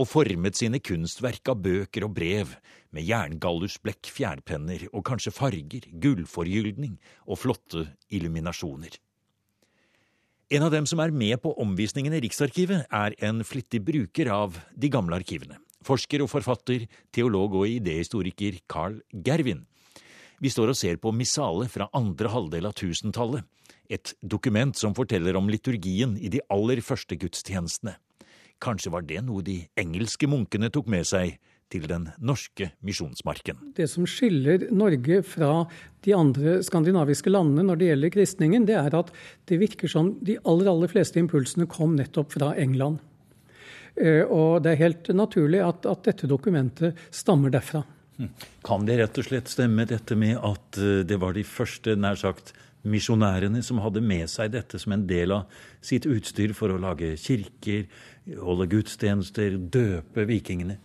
og 0.00 0.08
formet 0.08 0.56
sine 0.56 0.80
kunstverk 0.80 1.52
av 1.52 1.60
bøker 1.62 2.06
og 2.08 2.14
brev, 2.16 2.56
med 2.92 3.06
jerngallusblekk, 3.06 4.08
fjærpenner 4.10 4.88
og 4.90 5.04
kanskje 5.06 5.34
farger, 5.36 5.86
gullforgyldning 6.02 6.98
og 7.28 7.40
flotte 7.44 7.86
illuminasjoner. 8.12 8.96
En 10.52 10.66
av 10.66 10.68
dem 10.74 10.84
som 10.84 11.00
er 11.00 11.08
med 11.16 11.38
på 11.40 11.54
omvisningen 11.62 12.12
i 12.12 12.18
Riksarkivet, 12.20 12.82
er 12.92 13.14
en 13.24 13.38
flittig 13.40 13.78
bruker 13.86 14.28
av 14.28 14.58
de 14.76 14.90
gamle 14.92 15.16
arkivene. 15.16 15.56
Forsker 15.80 16.20
og 16.20 16.28
forfatter, 16.28 16.84
teolog 17.08 17.54
og 17.56 17.70
idehistoriker 17.70 18.58
Carl 18.68 18.98
Gervin. 19.24 19.62
Vi 20.44 20.52
står 20.52 20.74
og 20.74 20.76
ser 20.76 20.98
på 21.00 21.14
Missale 21.16 21.70
fra 21.72 21.86
andre 21.96 22.28
halvdel 22.34 22.68
av 22.68 22.76
tusentallet, 22.76 23.46
et 23.88 24.12
dokument 24.20 24.76
som 24.76 24.92
forteller 24.92 25.40
om 25.40 25.48
liturgien 25.48 26.18
i 26.20 26.28
de 26.28 26.44
aller 26.52 26.84
første 26.84 27.16
gudstjenestene. 27.16 27.96
Kanskje 28.60 28.92
var 28.92 29.08
det 29.08 29.24
noe 29.24 29.40
de 29.46 29.62
engelske 29.80 30.28
munkene 30.28 30.68
tok 30.68 30.92
med 30.92 31.08
seg 31.08 31.38
til 31.72 31.86
den 31.90 32.08
norske 32.20 32.70
misjonsmarken. 32.84 33.58
Det 33.76 33.88
som 33.90 34.06
skiller 34.08 34.68
Norge 34.74 35.22
fra 35.26 35.64
de 36.04 36.14
andre 36.16 36.58
skandinaviske 36.66 37.32
landene 37.32 37.64
når 37.68 37.80
det 37.80 37.88
gjelder 37.90 38.14
kristningen, 38.16 38.66
det 38.68 38.76
er 38.80 38.98
at 38.98 39.12
det 39.50 39.60
virker 39.62 39.90
som 39.90 40.14
de 40.24 40.38
aller, 40.42 40.70
aller 40.70 40.92
fleste 40.92 41.20
impulsene 41.22 41.68
kom 41.70 41.96
nettopp 41.98 42.36
fra 42.36 42.52
England. 42.60 43.00
Eh, 43.96 44.24
og 44.24 44.62
det 44.64 44.74
er 44.74 44.84
helt 44.86 45.12
naturlig 45.16 45.60
at, 45.64 45.86
at 45.88 46.04
dette 46.08 46.30
dokumentet 46.30 46.98
stammer 47.12 47.52
derfra. 47.52 47.84
Hm. 48.18 48.28
Kan 48.64 48.86
det 48.88 48.98
rett 49.00 49.18
og 49.20 49.28
slett 49.28 49.50
stemme 49.52 49.86
dette 49.88 50.16
med 50.18 50.38
at 50.40 50.80
eh, 50.80 51.02
det 51.08 51.18
var 51.20 51.36
de 51.36 51.44
første 51.46 51.96
nær 51.98 52.18
sagt 52.20 52.54
misjonærene 52.82 53.62
som 53.62 53.78
hadde 53.82 54.02
med 54.02 54.30
seg 54.30 54.52
dette 54.56 54.80
som 54.80 54.94
en 54.96 55.04
del 55.06 55.34
av 55.36 55.60
sitt 55.84 56.06
utstyr 56.08 56.54
for 56.56 56.72
å 56.72 56.80
lage 56.82 57.14
kirker, 57.20 57.86
holde 58.42 58.66
gudstjenester, 58.72 59.54
døpe 59.56 60.26
vikingene? 60.26 60.80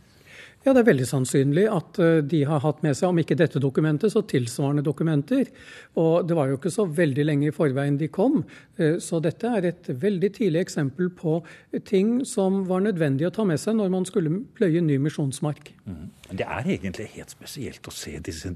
Ja, 0.68 0.74
det 0.76 0.82
er 0.82 0.90
veldig 0.90 1.06
sannsynlig 1.08 1.62
at 1.72 1.98
eh, 2.04 2.18
de 2.28 2.42
har 2.50 2.60
hatt 2.60 2.82
med 2.84 2.98
seg, 3.00 3.08
om 3.14 3.22
ikke 3.22 3.38
dette 3.40 3.62
dokumentet, 3.64 4.12
så 4.12 4.20
tilsvarende 4.28 4.84
dokumenter. 4.84 5.48
Og 5.96 6.28
det 6.28 6.36
var 6.36 6.50
jo 6.52 6.58
ikke 6.58 6.74
så 6.76 6.84
veldig 6.92 7.24
lenge 7.24 7.48
i 7.48 7.54
forveien 7.56 7.96
de 7.96 8.10
kom. 8.12 8.42
Eh, 8.76 8.98
så 9.00 9.22
dette 9.24 9.48
er 9.48 9.70
et 9.70 9.88
veldig 9.88 10.30
tidlig 10.36 10.66
eksempel 10.66 11.08
på 11.16 11.38
ting 11.88 12.18
som 12.28 12.66
var 12.68 12.84
nødvendig 12.84 13.30
å 13.30 13.32
ta 13.38 13.48
med 13.48 13.62
seg 13.64 13.80
når 13.80 13.94
man 13.96 14.10
skulle 14.10 14.42
pløye 14.60 14.84
ny 14.84 15.00
misjonsmark. 15.08 15.72
Mm. 15.88 16.04
Det 16.34 16.44
er 16.44 16.68
egentlig 16.76 17.08
helt 17.16 17.32
spesielt 17.32 17.88
å 17.88 17.96
se 17.96 18.18
disse 18.28 18.52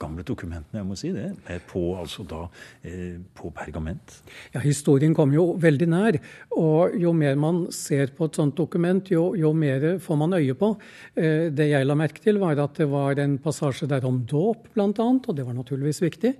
gamle 0.00 0.24
dokumentene, 0.26 0.80
jeg 0.80 0.86
må 0.88 0.96
si 0.98 1.10
det, 1.14 1.28
på, 1.68 1.82
altså 2.00 2.24
da, 2.28 2.44
eh, 2.86 3.18
på 3.36 3.50
pergament. 3.54 4.16
Ja, 4.54 4.62
Historien 4.64 5.14
kommer 5.16 5.36
jo 5.36 5.46
veldig 5.60 5.88
nær. 5.90 6.18
Og 6.56 6.96
jo 7.00 7.12
mer 7.16 7.36
man 7.40 7.66
ser 7.74 8.12
på 8.16 8.28
et 8.28 8.38
sånt 8.38 8.56
dokument, 8.58 9.10
jo, 9.12 9.30
jo 9.38 9.52
mer 9.56 9.98
får 10.02 10.20
man 10.20 10.36
øye 10.38 10.56
på. 10.58 10.72
Eh, 11.14 11.50
det 11.54 11.70
jeg 11.70 11.88
la 11.88 11.96
merke 11.98 12.22
til, 12.22 12.40
var 12.42 12.60
at 12.62 12.80
det 12.80 12.88
var 12.90 13.20
en 13.20 13.36
passasje 13.42 13.88
der 13.90 14.06
om 14.08 14.22
dåp, 14.28 14.72
bl.a., 14.74 14.88
og 14.90 15.36
det 15.36 15.46
var 15.46 15.56
naturligvis 15.56 16.02
viktig. 16.04 16.34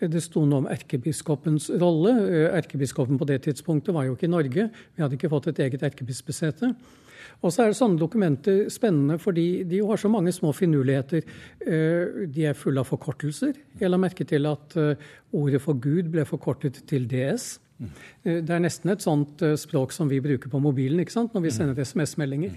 Eh, 0.00 0.10
det 0.12 0.22
sto 0.24 0.44
noe 0.44 0.64
om 0.64 0.70
erkebiskopens 0.72 1.70
rolle. 1.80 2.14
Erkebiskopen 2.56 3.20
på 3.20 3.28
det 3.28 3.42
tidspunktet 3.48 3.96
var 3.96 4.08
jo 4.08 4.16
ikke 4.16 4.28
i 4.28 4.34
Norge. 4.36 4.70
Vi 4.94 5.04
hadde 5.04 5.18
ikke 5.18 5.32
fått 5.32 5.50
et 5.52 5.64
eget 5.66 5.84
erkebispesete. 5.86 6.74
Og 7.44 7.52
så 7.52 7.64
er 7.64 7.72
det 7.72 7.78
sånne 7.78 8.00
dokumenter 8.00 8.64
spennende 8.72 9.18
fordi 9.22 9.64
de 9.68 9.82
har 9.86 10.00
så 10.00 10.10
mange 10.12 10.32
små 10.34 10.52
finurligheter. 10.56 11.26
Eh, 11.60 12.24
de 12.32 12.48
er 12.48 12.58
fulle 12.58 12.82
av 12.82 12.88
forkortelser. 12.88 13.54
Jeg 13.80 13.92
la 13.92 14.00
merke 14.00 14.26
til 14.28 14.48
at 14.50 14.76
eh, 14.80 15.06
ordet 15.36 15.62
for 15.62 15.78
Gud 15.82 16.10
ble 16.14 16.24
forkortet 16.28 16.82
til 16.88 17.06
DS. 17.10 17.58
Eh, 17.82 18.40
det 18.40 18.50
er 18.50 18.64
nesten 18.64 18.94
et 18.94 19.04
sånt 19.04 19.44
språk 19.60 19.94
som 19.94 20.10
vi 20.10 20.22
bruker 20.24 20.52
på 20.52 20.62
mobilen 20.62 21.04
ikke 21.04 21.18
sant? 21.18 21.36
når 21.36 21.48
vi 21.48 21.54
sender 21.54 21.84
SMS-meldinger. 21.84 22.56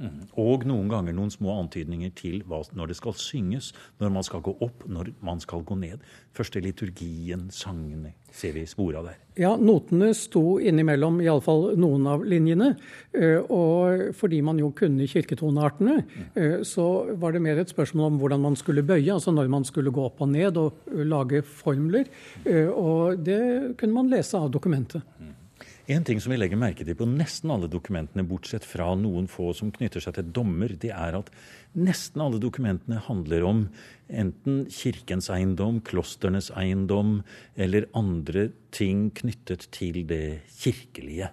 Mm. 0.00 0.20
Og 0.40 0.64
noen 0.68 0.88
ganger 0.88 1.12
noen 1.16 1.32
små 1.32 1.58
antydninger 1.60 2.12
til 2.16 2.40
hva, 2.48 2.62
når 2.76 2.92
det 2.92 2.96
skal 2.96 3.16
synges, 3.20 3.70
når 4.00 4.14
man 4.14 4.24
skal 4.24 4.42
gå 4.46 4.54
opp, 4.64 4.86
når 4.88 5.12
man 5.24 5.42
skal 5.44 5.64
gå 5.66 5.76
ned. 5.76 6.00
Første 6.36 6.62
liturgien, 6.64 7.48
sangene, 7.52 8.14
ser 8.32 8.54
vi 8.56 8.64
spor 8.70 8.96
av 8.96 9.10
der. 9.10 9.18
Ja, 9.40 9.52
notene 9.60 10.10
sto 10.16 10.58
innimellom 10.58 11.20
iallfall 11.24 11.74
noen 11.80 12.08
av 12.10 12.24
linjene. 12.28 12.72
Eh, 13.12 13.38
og 13.52 14.14
fordi 14.16 14.40
man 14.44 14.60
jo 14.60 14.70
kunne 14.76 15.08
kirketoneartene, 15.10 15.98
mm. 16.06 16.64
så 16.66 16.86
var 17.20 17.36
det 17.36 17.44
mer 17.44 17.60
et 17.60 17.72
spørsmål 17.72 18.14
om 18.14 18.22
hvordan 18.22 18.44
man 18.48 18.58
skulle 18.58 18.84
bøye, 18.86 19.12
altså 19.14 19.34
når 19.36 19.52
man 19.52 19.68
skulle 19.68 19.92
gå 19.94 20.06
opp 20.08 20.24
og 20.24 20.32
ned 20.32 20.60
og 20.60 20.88
lage 21.04 21.44
formler. 21.44 22.08
Eh, 22.44 22.68
og 22.72 23.20
det 23.26 23.76
kunne 23.80 23.96
man 24.00 24.10
lese 24.12 24.40
av 24.40 24.50
dokumentet. 24.54 25.04
En 25.90 26.04
ting 26.06 26.20
som 26.22 26.30
vi 26.30 26.36
legger 26.38 26.58
merke 26.60 26.84
til 26.86 26.94
på 26.94 27.06
nesten 27.08 27.50
alle 27.50 27.66
dokumentene, 27.70 28.22
bortsett 28.28 28.62
fra 28.68 28.92
noen 28.94 29.24
få 29.30 29.48
som 29.58 29.72
knytter 29.74 30.02
seg 30.04 30.14
til 30.14 30.28
dommer, 30.36 30.70
det 30.78 30.92
er 30.94 31.16
at 31.18 31.32
nesten 31.74 32.22
alle 32.22 32.38
dokumentene 32.38 33.00
handler 33.08 33.46
om 33.48 33.64
enten 34.06 34.60
kirkens 34.70 35.26
eiendom, 35.34 35.80
klosternes 35.82 36.52
eiendom 36.54 37.24
eller 37.58 37.88
andre 37.98 38.50
ting 38.70 39.08
knyttet 39.18 39.66
til 39.74 40.04
det 40.06 40.44
kirkelige. 40.60 41.32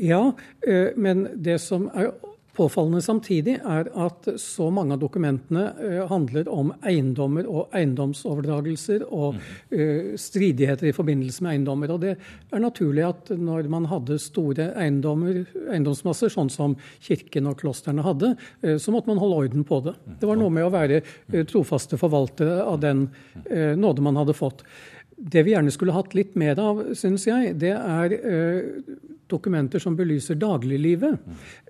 Ja, 0.00 0.22
eh, 0.66 0.90
men 0.96 1.28
det 1.38 1.60
som 1.62 1.86
er 1.94 2.10
Påfallende 2.52 3.00
samtidig 3.00 3.54
er 3.64 3.88
at 3.96 4.26
så 4.40 4.66
mange 4.74 4.92
av 4.92 5.00
dokumentene 5.00 5.62
uh, 5.78 6.02
handler 6.10 6.50
om 6.52 6.74
eiendommer 6.84 7.46
og 7.48 7.72
eiendomsoverdragelser 7.72 9.06
og 9.08 9.38
uh, 9.38 10.12
stridigheter 10.20 10.90
i 10.90 10.92
forbindelse 10.92 11.46
med 11.46 11.54
eiendommer. 11.54 11.94
Og 11.94 12.02
det 12.04 12.12
er 12.52 12.60
naturlig 12.60 13.06
at 13.08 13.32
når 13.32 13.70
man 13.72 13.88
hadde 13.88 14.20
store 14.20 14.68
eiendommer, 14.76 15.46
eiendomsmasser, 15.64 16.32
sånn 16.34 16.52
som 16.52 16.76
kirken 17.00 17.48
og 17.48 17.56
klostrene 17.64 18.04
hadde, 18.04 18.34
uh, 18.66 18.76
så 18.76 18.92
måtte 18.92 19.08
man 19.08 19.22
holde 19.22 19.46
orden 19.46 19.64
på 19.64 19.80
det. 19.88 19.96
Det 20.20 20.28
var 20.28 20.40
noe 20.40 20.52
med 20.52 20.68
å 20.68 20.74
være 20.76 21.00
trofaste 21.48 21.96
forvaltere 21.96 22.60
av 22.68 22.82
den 22.84 23.06
nåde 23.80 24.04
man 24.04 24.18
hadde 24.20 24.36
fått. 24.36 24.60
Det 25.22 25.44
vi 25.46 25.54
gjerne 25.54 25.70
skulle 25.70 25.94
hatt 25.94 26.16
litt 26.18 26.34
mer 26.38 26.58
av, 26.58 26.80
syns 26.98 27.28
jeg, 27.28 27.54
det 27.62 27.76
er 27.76 28.14
eh, 28.18 28.94
dokumenter 29.30 29.82
som 29.82 29.94
belyser 29.96 30.38
dagliglivet. 30.40 31.20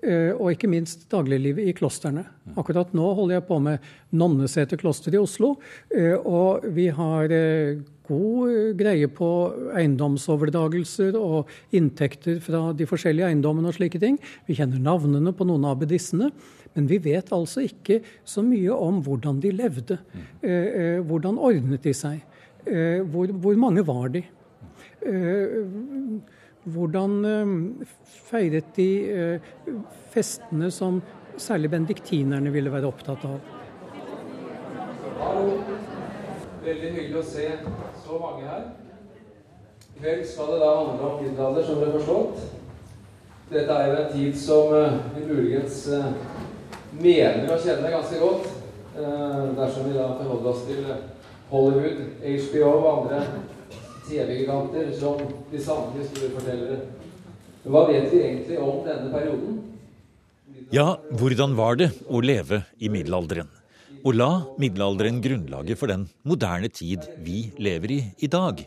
Eh, 0.01 0.31
og 0.33 0.55
ikke 0.55 0.71
minst 0.71 1.05
dagliglivet 1.13 1.69
i 1.69 1.75
klostrene. 1.77 2.25
Akkurat 2.57 2.95
nå 2.97 3.11
holder 3.13 3.37
jeg 3.37 3.47
på 3.49 3.59
med 3.63 3.91
Nonneseter 4.17 4.81
kloster 4.81 5.13
i 5.13 5.21
Oslo. 5.21 5.53
Eh, 5.93 6.15
og 6.17 6.65
vi 6.73 6.89
har 6.97 7.33
eh, 7.33 7.83
god 8.09 8.73
greie 8.79 9.07
på 9.07 9.29
eiendomsoverdragelser 9.77 11.15
og 11.19 11.53
inntekter 11.77 12.41
fra 12.43 12.71
de 12.75 12.89
forskjellige 12.89 13.29
eiendommene 13.29 13.71
og 13.71 13.77
slike 13.77 14.01
ting. 14.01 14.19
Vi 14.49 14.57
kjenner 14.57 14.81
navnene 14.81 15.35
på 15.35 15.47
noen 15.47 15.69
av 15.69 15.77
abbedissene. 15.77 16.33
Men 16.73 16.89
vi 16.89 16.97
vet 17.03 17.29
altså 17.35 17.63
ikke 17.67 17.99
så 18.25 18.41
mye 18.45 18.73
om 18.73 19.01
hvordan 19.05 19.39
de 19.43 19.53
levde. 19.53 19.99
Eh, 20.41 20.49
eh, 20.51 21.01
hvordan 21.05 21.37
ordnet 21.37 21.85
de 21.85 21.93
seg? 21.95 22.23
Eh, 22.65 23.01
hvor, 23.01 23.25
hvor, 23.25 23.53
mange 23.53 23.87
var 23.87 24.07
de? 24.07 24.23
Eh, 25.01 25.47
hvordan 26.63 27.25
eh, 27.25 27.87
feiret 28.05 28.69
de 28.75 29.39
festene 30.13 30.71
som 30.71 31.01
særlig 31.37 31.71
benediktinerne 31.71 32.53
ville 32.53 32.71
være 32.71 32.87
opptatt 32.87 33.25
av? 33.27 33.39
Hallo. 35.19 35.57
Veldig 36.63 36.91
hyggelig 36.95 37.19
å 37.19 37.25
se 37.27 37.49
så 38.05 38.19
mange 38.21 38.47
her. 38.47 38.69
I 39.83 39.99
kveld 39.99 40.23
skal 40.27 40.53
det 40.53 40.61
da 40.63 40.69
handle 40.77 41.09
om 41.09 41.23
middelalder, 41.23 41.65
som 41.67 41.81
dere 41.81 41.91
har 41.91 41.99
forstått. 41.99 42.37
Dette 43.51 43.75
er 43.75 43.89
jo 43.89 43.97
en 43.99 44.13
tid 44.13 44.37
som 44.39 44.71
vi 45.17 45.25
muligens 45.27 45.81
mener 46.95 47.51
å 47.51 47.59
kjenne 47.59 47.91
ganske 47.91 48.21
godt, 48.21 48.47
dersom 48.95 49.89
vi 49.89 49.97
da 49.97 50.07
forholder 50.15 50.49
oss 50.53 50.63
til 50.69 50.87
Hollywood, 51.51 51.99
HBO 52.23 52.69
og 52.71 52.87
andre 52.93 53.23
TV-giganter 54.07 54.91
som 54.99 55.19
de 55.51 55.61
samme 55.63 55.97
historiefortellere. 55.99 56.79
Hva 57.63 57.85
vet 57.87 58.09
vi 58.11 58.21
egentlig 58.23 58.59
om 58.59 58.81
denne 58.87 59.11
perioden? 59.13 59.59
Ja, 60.73 60.97
hvordan 61.13 61.55
var 61.55 61.77
det 61.79 61.91
å 62.09 62.19
leve 62.23 62.63
i 62.81 62.89
middelalderen? 62.91 63.51
Og 64.03 64.17
la 64.17 64.31
middelalderen 64.59 65.21
grunnlaget 65.23 65.79
for 65.79 65.91
den 65.91 66.07
moderne 66.27 66.67
tid 66.73 67.05
vi 67.23 67.45
lever 67.61 67.93
i 67.95 67.99
i 68.25 68.27
dag? 68.27 68.59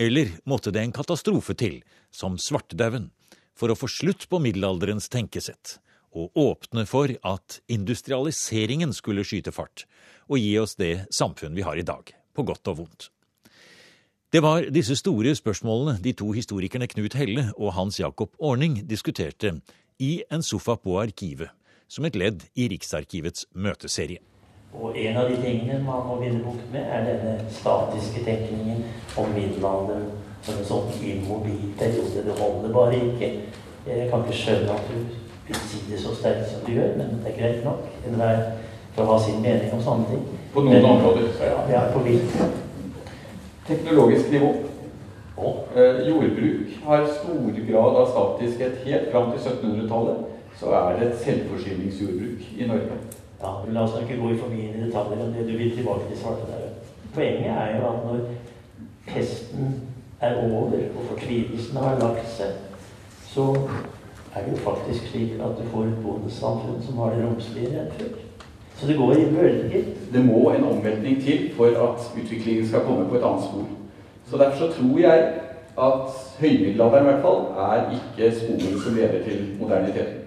Eller 0.00 0.30
måtte 0.48 0.72
det 0.72 0.80
en 0.80 0.94
katastrofe 0.96 1.52
til, 1.58 1.80
som 2.10 2.38
svartedauden, 2.40 3.10
for 3.52 3.68
å 3.68 3.76
få 3.76 3.90
slutt 3.92 4.24
på 4.30 4.40
middelalderens 4.40 5.10
tenkesett, 5.12 5.76
og 6.16 6.32
åpne 6.38 6.86
for 6.88 7.12
at 7.26 7.60
industrialiseringen 7.68 8.94
skulle 8.96 9.26
skyte 9.26 9.52
fart, 9.52 9.84
og 10.30 10.38
gi 10.38 10.52
oss 10.62 10.76
det 10.78 11.08
samfunn 11.10 11.56
vi 11.58 11.66
har 11.66 11.78
i 11.78 11.86
dag, 11.86 12.14
på 12.34 12.46
godt 12.46 12.70
og 12.70 12.84
vondt? 12.84 13.10
Det 14.30 14.42
var 14.44 14.68
disse 14.70 14.94
store 14.94 15.34
spørsmålene 15.34 15.98
de 15.98 16.12
to 16.14 16.30
historikerne 16.30 16.86
Knut 16.86 17.16
Helle 17.18 17.48
og 17.56 17.74
Hans 17.74 17.98
Jakob 17.98 18.30
Orning 18.38 18.78
diskuterte 18.86 19.56
i 19.98 20.22
en 20.30 20.42
sofa 20.46 20.76
på 20.78 21.00
Arkivet, 21.02 21.50
som 21.90 22.06
et 22.06 22.14
ledd 22.14 22.44
i 22.54 22.68
Riksarkivets 22.70 23.48
møteserie. 23.58 24.22
Og 24.70 24.94
en 24.94 25.16
av 25.18 25.26
de 25.26 25.40
tingene 25.42 25.80
man 25.82 26.06
må 26.06 26.20
vinne 26.20 26.44
bukt 26.44 26.68
med, 26.70 26.86
er 26.86 27.08
denne 27.08 27.50
statiske 27.50 28.22
tenkningen 28.22 28.84
om 29.18 29.32
middelalderen 29.34 30.06
som 30.46 30.60
en 30.60 30.68
sånn 30.68 30.92
immobil 31.02 31.72
periode. 31.80 32.22
Det 32.22 32.36
holder 32.38 32.74
bare 32.76 33.00
ikke. 33.00 33.32
Jeg 33.88 34.06
kan 34.12 34.22
ikke 34.22 34.38
skjønne 34.44 34.76
at 34.76 34.92
du 34.92 34.98
vil 35.48 35.62
si 35.66 35.82
det 35.88 35.98
så 36.04 36.14
sterkt 36.14 36.52
som 36.52 36.62
du 36.68 36.76
gjør, 36.76 36.94
men 37.00 37.18
det 37.24 37.32
er 37.32 37.38
greit 37.40 37.64
nok. 37.66 37.82
Enhver 38.06 38.44
får 39.06 39.12
ha 39.12 39.20
sin 39.26 39.42
mening 39.42 39.72
om 39.76 39.84
sånne 39.84 40.08
ting. 40.10 40.26
På 40.54 40.64
noen 40.66 40.82
men, 40.82 40.90
områder. 40.90 41.30
Ja, 41.40 41.62
ja, 41.70 41.86
på 41.94 42.02
hvilke? 42.06 42.50
Teknologisk 43.68 44.30
nivå. 44.32 44.52
Eh, 45.76 46.08
jordbruk 46.08 46.78
har 46.84 47.06
stor 47.06 47.52
grad 47.68 47.96
av 47.96 48.06
statiskhet 48.10 48.82
helt 48.84 49.12
fram 49.12 49.30
til 49.32 49.40
1700-tallet. 49.50 50.16
Så 50.60 50.72
er 50.74 50.98
det 50.98 51.06
et 51.08 51.20
selvforsyningsjordbruk 51.24 52.48
i 52.58 52.66
Norge. 52.66 52.98
Ja, 53.42 53.52
men 53.64 53.74
La 53.74 53.84
oss 53.86 53.94
ikke 54.00 54.18
gå 54.20 54.32
i 54.32 54.38
for 54.40 54.52
mye 54.52 54.72
i 54.74 54.82
detaljer 54.82 55.22
om 55.24 55.32
det 55.32 55.46
du 55.48 55.54
vil 55.56 55.76
tilbake 55.76 56.08
til 56.08 56.18
svarte 56.18 56.48
der. 56.50 56.66
Poenget 57.14 57.54
er 57.54 57.76
jo 57.76 57.86
at 57.88 58.02
når 58.04 58.18
pesten 59.06 59.70
er 60.20 60.36
over 60.42 60.74
og 60.74 61.06
fortvilelsen 61.12 61.76
har 61.76 61.98
lagt 62.02 62.26
seg, 62.34 62.58
så 63.30 63.46
er 64.34 64.44
det 64.44 64.52
jo 64.52 64.64
faktisk 64.66 65.08
slik 65.10 65.38
at 65.40 65.56
du 65.58 65.64
får 65.72 65.88
et 65.88 66.02
bondesamfunn 66.02 66.82
som 66.86 66.98
har 66.98 67.14
det 67.14 67.24
romsligere 67.24 67.86
enn 67.86 67.94
før. 67.96 68.29
Så 68.80 68.86
det 68.86 68.96
går 68.96 69.12
i 69.12 69.24
bølger. 69.34 69.82
Det 70.12 70.24
må 70.24 70.50
en 70.50 70.64
omveltning 70.64 71.22
til 71.22 71.50
for 71.56 71.66
at 71.66 72.22
utviklingen 72.22 72.68
skal 72.68 72.80
komme 72.80 73.08
på 73.08 73.16
et 73.16 73.24
annet 73.24 73.44
spor. 73.44 73.66
Så 74.30 74.36
Derfor 74.36 74.58
så 74.58 74.72
tror 74.72 74.98
jeg 74.98 75.32
at 75.78 76.16
høymiddelalderen 76.40 77.04
i 77.04 77.10
hvert 77.10 77.22
fall 77.22 77.40
er 77.66 77.92
ikke 77.98 78.36
sporet 78.36 78.82
som 78.84 78.94
leder 78.94 79.24
til 79.24 79.46
moderniteten. 79.60 80.19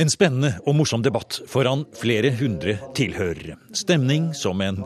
En 0.00 0.10
spennende 0.10 0.56
og 0.66 0.74
morsom 0.74 1.02
debatt 1.04 1.36
foran 1.50 1.84
flere 1.94 2.32
hundre 2.34 2.74
tilhørere. 2.98 3.54
Stemning 3.76 4.32
som 4.34 4.58
en 4.64 4.80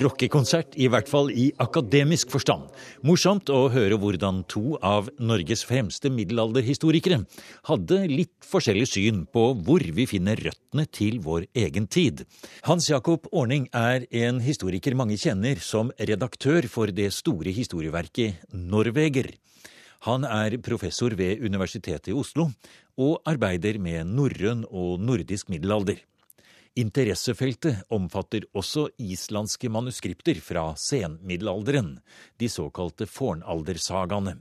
rockekonsert, 0.00 0.74
i 0.74 0.88
hvert 0.90 1.08
fall 1.08 1.30
i 1.30 1.48
akademisk 1.62 2.32
forstand. 2.34 2.66
Morsomt 3.06 3.52
å 3.54 3.68
høre 3.72 3.98
hvordan 4.00 4.42
to 4.50 4.74
av 4.82 5.08
Norges 5.22 5.62
fremste 5.68 6.10
middelalderhistorikere 6.12 7.22
hadde 7.70 8.00
litt 8.10 8.34
forskjellig 8.50 8.88
syn 8.90 9.24
på 9.30 9.50
hvor 9.62 9.84
vi 9.94 10.08
finner 10.10 10.40
røttene 10.48 10.88
til 10.90 11.22
vår 11.24 11.46
egen 11.66 11.86
tid. 11.86 12.24
Hans 12.66 12.90
Jakob 12.90 13.30
Orning 13.32 13.68
er 13.72 14.08
en 14.24 14.42
historiker 14.42 14.98
mange 14.98 15.18
kjenner 15.20 15.62
som 15.62 15.94
redaktør 15.98 16.66
for 16.72 16.90
det 16.90 17.12
store 17.14 17.54
historieverket 17.54 18.50
Norveger. 18.52 19.36
Han 20.06 20.22
er 20.22 20.54
professor 20.62 21.10
ved 21.18 21.42
Universitetet 21.42 22.12
i 22.12 22.14
Oslo 22.14 22.50
og 22.98 23.18
arbeider 23.26 23.80
med 23.82 24.06
norrøn 24.06 24.62
og 24.70 25.00
nordisk 25.02 25.50
middelalder. 25.50 25.98
Interessefeltet 26.78 27.80
omfatter 27.90 28.44
også 28.54 28.86
islandske 29.02 29.70
manuskripter 29.72 30.38
fra 30.38 30.70
senmiddelalderen, 30.78 31.96
de 32.38 32.46
såkalte 32.48 33.08
fornaldersagaene. 33.10 34.36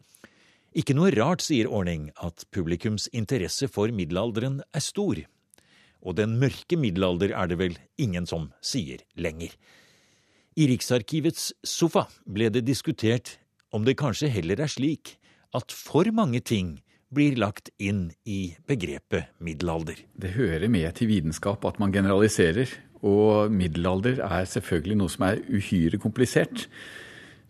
Ikke 0.78 0.93
noe 0.93 1.10
rart, 1.15 1.41
sier 1.41 1.72
Ordning, 1.74 2.12
at 2.22 2.46
publikums 2.54 3.08
interesse 3.10 3.65
for 3.72 3.89
middelalderen 3.89 4.62
er 4.76 4.86
stor. 4.86 5.24
Og 6.06 6.20
den 6.20 6.38
mørke 6.38 6.78
middelalder 6.78 7.34
er 7.34 7.50
det 7.50 7.58
vel 7.58 7.80
ingen 7.98 8.30
som 8.30 8.52
sier 8.62 9.02
lenger. 9.17 9.56
I 10.58 10.70
Riksarkivets 10.70 11.56
sofa 11.65 12.06
ble 12.30 12.52
det 12.54 12.67
diskutert 12.67 13.39
om 13.74 13.86
det 13.86 13.98
kanskje 13.98 14.30
heller 14.30 14.62
er 14.62 14.70
slik 14.70 15.16
at 15.55 15.71
for 15.71 16.10
mange 16.15 16.41
ting 16.43 16.77
blir 17.13 17.38
lagt 17.39 17.71
inn 17.79 18.10
i 18.27 18.57
begrepet 18.67 19.31
middelalder. 19.39 20.01
Det 20.19 20.36
hører 20.36 20.67
med 20.71 20.89
til 20.97 21.12
vitenskap 21.12 21.63
at 21.67 21.79
man 21.79 21.93
generaliserer, 21.95 22.67
og 23.05 23.53
middelalder 23.53 24.19
er 24.25 24.47
selvfølgelig 24.49 24.97
noe 24.99 25.13
som 25.13 25.27
er 25.29 25.43
uhyre 25.47 25.99
komplisert. 26.01 26.65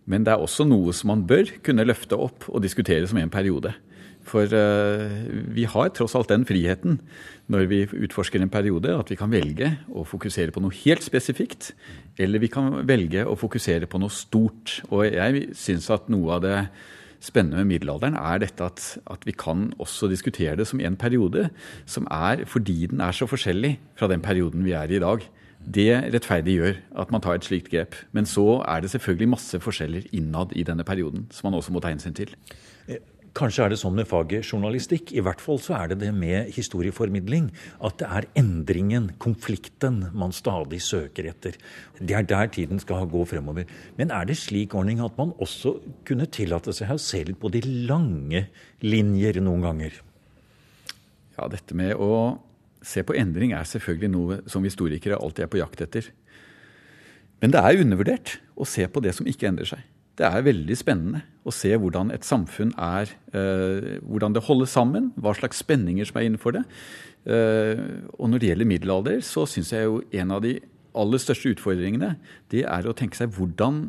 Men 0.08 0.24
det 0.24 0.36
er 0.36 0.44
også 0.44 0.68
noe 0.68 0.94
som 0.96 1.12
man 1.12 1.26
bør 1.28 1.50
kunne 1.66 1.88
løfte 1.88 2.20
opp 2.20 2.48
og 2.52 2.64
diskutere 2.64 3.08
som 3.10 3.20
en 3.20 3.34
periode. 3.34 3.74
For 4.28 4.44
uh, 4.44 5.08
vi 5.56 5.64
har 5.70 5.94
tross 5.96 6.16
alt 6.20 6.32
den 6.32 6.44
friheten 6.48 7.00
når 7.52 7.68
vi 7.72 7.80
utforsker 7.88 8.44
en 8.44 8.52
periode, 8.52 8.92
at 8.92 9.12
vi 9.12 9.18
kan 9.20 9.32
velge 9.32 9.72
å 9.88 10.04
fokusere 10.08 10.52
på 10.52 10.64
noe 10.64 10.76
helt 10.84 11.06
spesifikt, 11.06 11.72
eller 12.20 12.44
vi 12.44 12.52
kan 12.52 12.82
velge 12.88 13.24
å 13.24 13.38
fokusere 13.40 13.88
på 13.88 14.02
noe 14.04 14.12
stort. 14.12 14.82
Og 14.92 15.08
jeg 15.08 15.48
syns 15.56 15.88
at 15.96 16.12
noe 16.12 16.36
av 16.36 16.44
det 16.44 16.58
spennende 17.24 17.62
med 17.62 17.72
middelalderen, 17.72 18.18
er 18.20 18.44
dette 18.44 18.64
at, 18.64 18.98
at, 19.10 19.26
vi 19.26 19.34
kan 19.38 19.72
også 19.80 20.10
diskutere 20.12 20.56
det 20.56 20.68
som 20.68 20.80
en 20.80 20.98
periode 20.98 21.50
som 21.86 22.08
er 22.12 22.46
fordi 22.46 22.86
den 22.92 23.02
er 23.02 23.12
så 23.12 23.28
forskjellig 23.30 23.78
fra 23.98 24.10
den 24.12 24.22
perioden 24.22 24.66
vi 24.66 24.76
er 24.78 24.90
i 24.90 24.98
i 24.98 25.04
dag. 25.04 25.26
Det 25.68 25.90
rettferdiggjør 26.14 26.78
at 27.02 27.12
man 27.12 27.22
tar 27.22 27.36
et 27.36 27.46
slikt 27.46 27.72
grep. 27.72 27.96
Men 28.16 28.26
så 28.26 28.64
er 28.68 28.82
det 28.82 28.92
selvfølgelig 28.94 29.30
masse 29.30 29.60
forskjeller 29.60 30.08
innad 30.16 30.54
i 30.56 30.64
denne 30.64 30.86
perioden 30.88 31.28
som 31.32 31.50
man 31.50 31.58
også 31.58 31.74
må 31.74 31.82
ta 31.84 31.92
hensyn 31.92 32.16
til. 32.16 32.36
Kanskje 33.38 33.68
er 33.68 33.70
det 33.70 33.78
sånn 33.78 33.94
med 33.94 34.08
faget 34.10 34.48
journalistikk, 34.50 35.12
i 35.14 35.22
hvert 35.22 35.42
fall 35.44 35.60
så 35.62 35.76
er 35.78 35.92
det 35.92 36.00
det 36.02 36.10
med 36.16 36.48
historieformidling, 36.56 37.52
at 37.86 38.00
det 38.00 38.08
er 38.10 38.26
endringen, 38.40 39.12
konflikten, 39.22 40.00
man 40.18 40.34
stadig 40.34 40.80
søker 40.82 41.28
etter. 41.30 41.60
Det 42.00 42.16
er 42.18 42.26
der 42.26 42.50
tiden 42.54 42.82
skal 42.82 43.06
gå 43.12 43.22
fremover. 43.30 43.68
Men 44.00 44.14
er 44.16 44.26
det 44.26 44.40
slik 44.42 44.74
ordning 44.78 45.04
at 45.06 45.20
man 45.22 45.36
også 45.38 45.76
kunne 46.08 46.26
tillate 46.34 46.74
seg 46.74 46.96
å 46.96 47.02
se 47.02 47.22
litt 47.28 47.38
på 47.38 47.52
de 47.54 47.62
lange 47.90 48.48
linjer 48.82 49.38
noen 49.46 49.68
ganger? 49.68 50.00
Ja, 51.38 51.46
dette 51.54 51.78
med 51.78 51.94
å 51.94 52.40
se 52.82 53.04
på 53.06 53.14
endring 53.20 53.54
er 53.54 53.70
selvfølgelig 53.70 54.14
noe 54.16 54.40
som 54.50 54.66
historikere 54.66 55.20
alltid 55.20 55.46
er 55.46 55.52
på 55.54 55.62
jakt 55.62 55.86
etter. 55.86 56.10
Men 57.38 57.54
det 57.54 57.62
er 57.62 57.84
undervurdert 57.84 58.40
å 58.58 58.66
se 58.66 58.90
på 58.90 59.06
det 59.06 59.14
som 59.14 59.30
ikke 59.30 59.52
endrer 59.52 59.70
seg 59.76 59.86
det 60.18 60.26
er 60.26 60.46
veldig 60.46 60.78
spennende 60.78 61.22
å 61.48 61.54
se 61.54 61.70
hvordan 61.78 62.10
et 62.16 62.26
samfunn 62.26 62.74
er 62.74 63.12
eh, 63.38 63.98
Hvordan 64.02 64.34
det 64.36 64.46
holder 64.48 64.70
sammen, 64.70 65.12
hva 65.16 65.36
slags 65.38 65.62
spenninger 65.64 66.10
som 66.10 66.18
er 66.20 66.28
innenfor 66.28 66.58
det. 66.58 66.64
Eh, 67.30 67.84
og 68.18 68.32
når 68.32 68.42
det 68.42 68.50
gjelder 68.52 68.72
middelalder, 68.72 69.22
så 69.26 69.46
syns 69.50 69.72
jeg 69.76 69.86
jo 69.86 70.02
en 70.18 70.34
av 70.34 70.42
de 70.46 70.58
aller 70.98 71.22
største 71.22 71.52
utfordringene 71.54 72.16
det 72.52 72.64
er 72.66 72.88
å 72.90 72.96
tenke 72.98 73.20
seg 73.20 73.30
hvordan, 73.36 73.84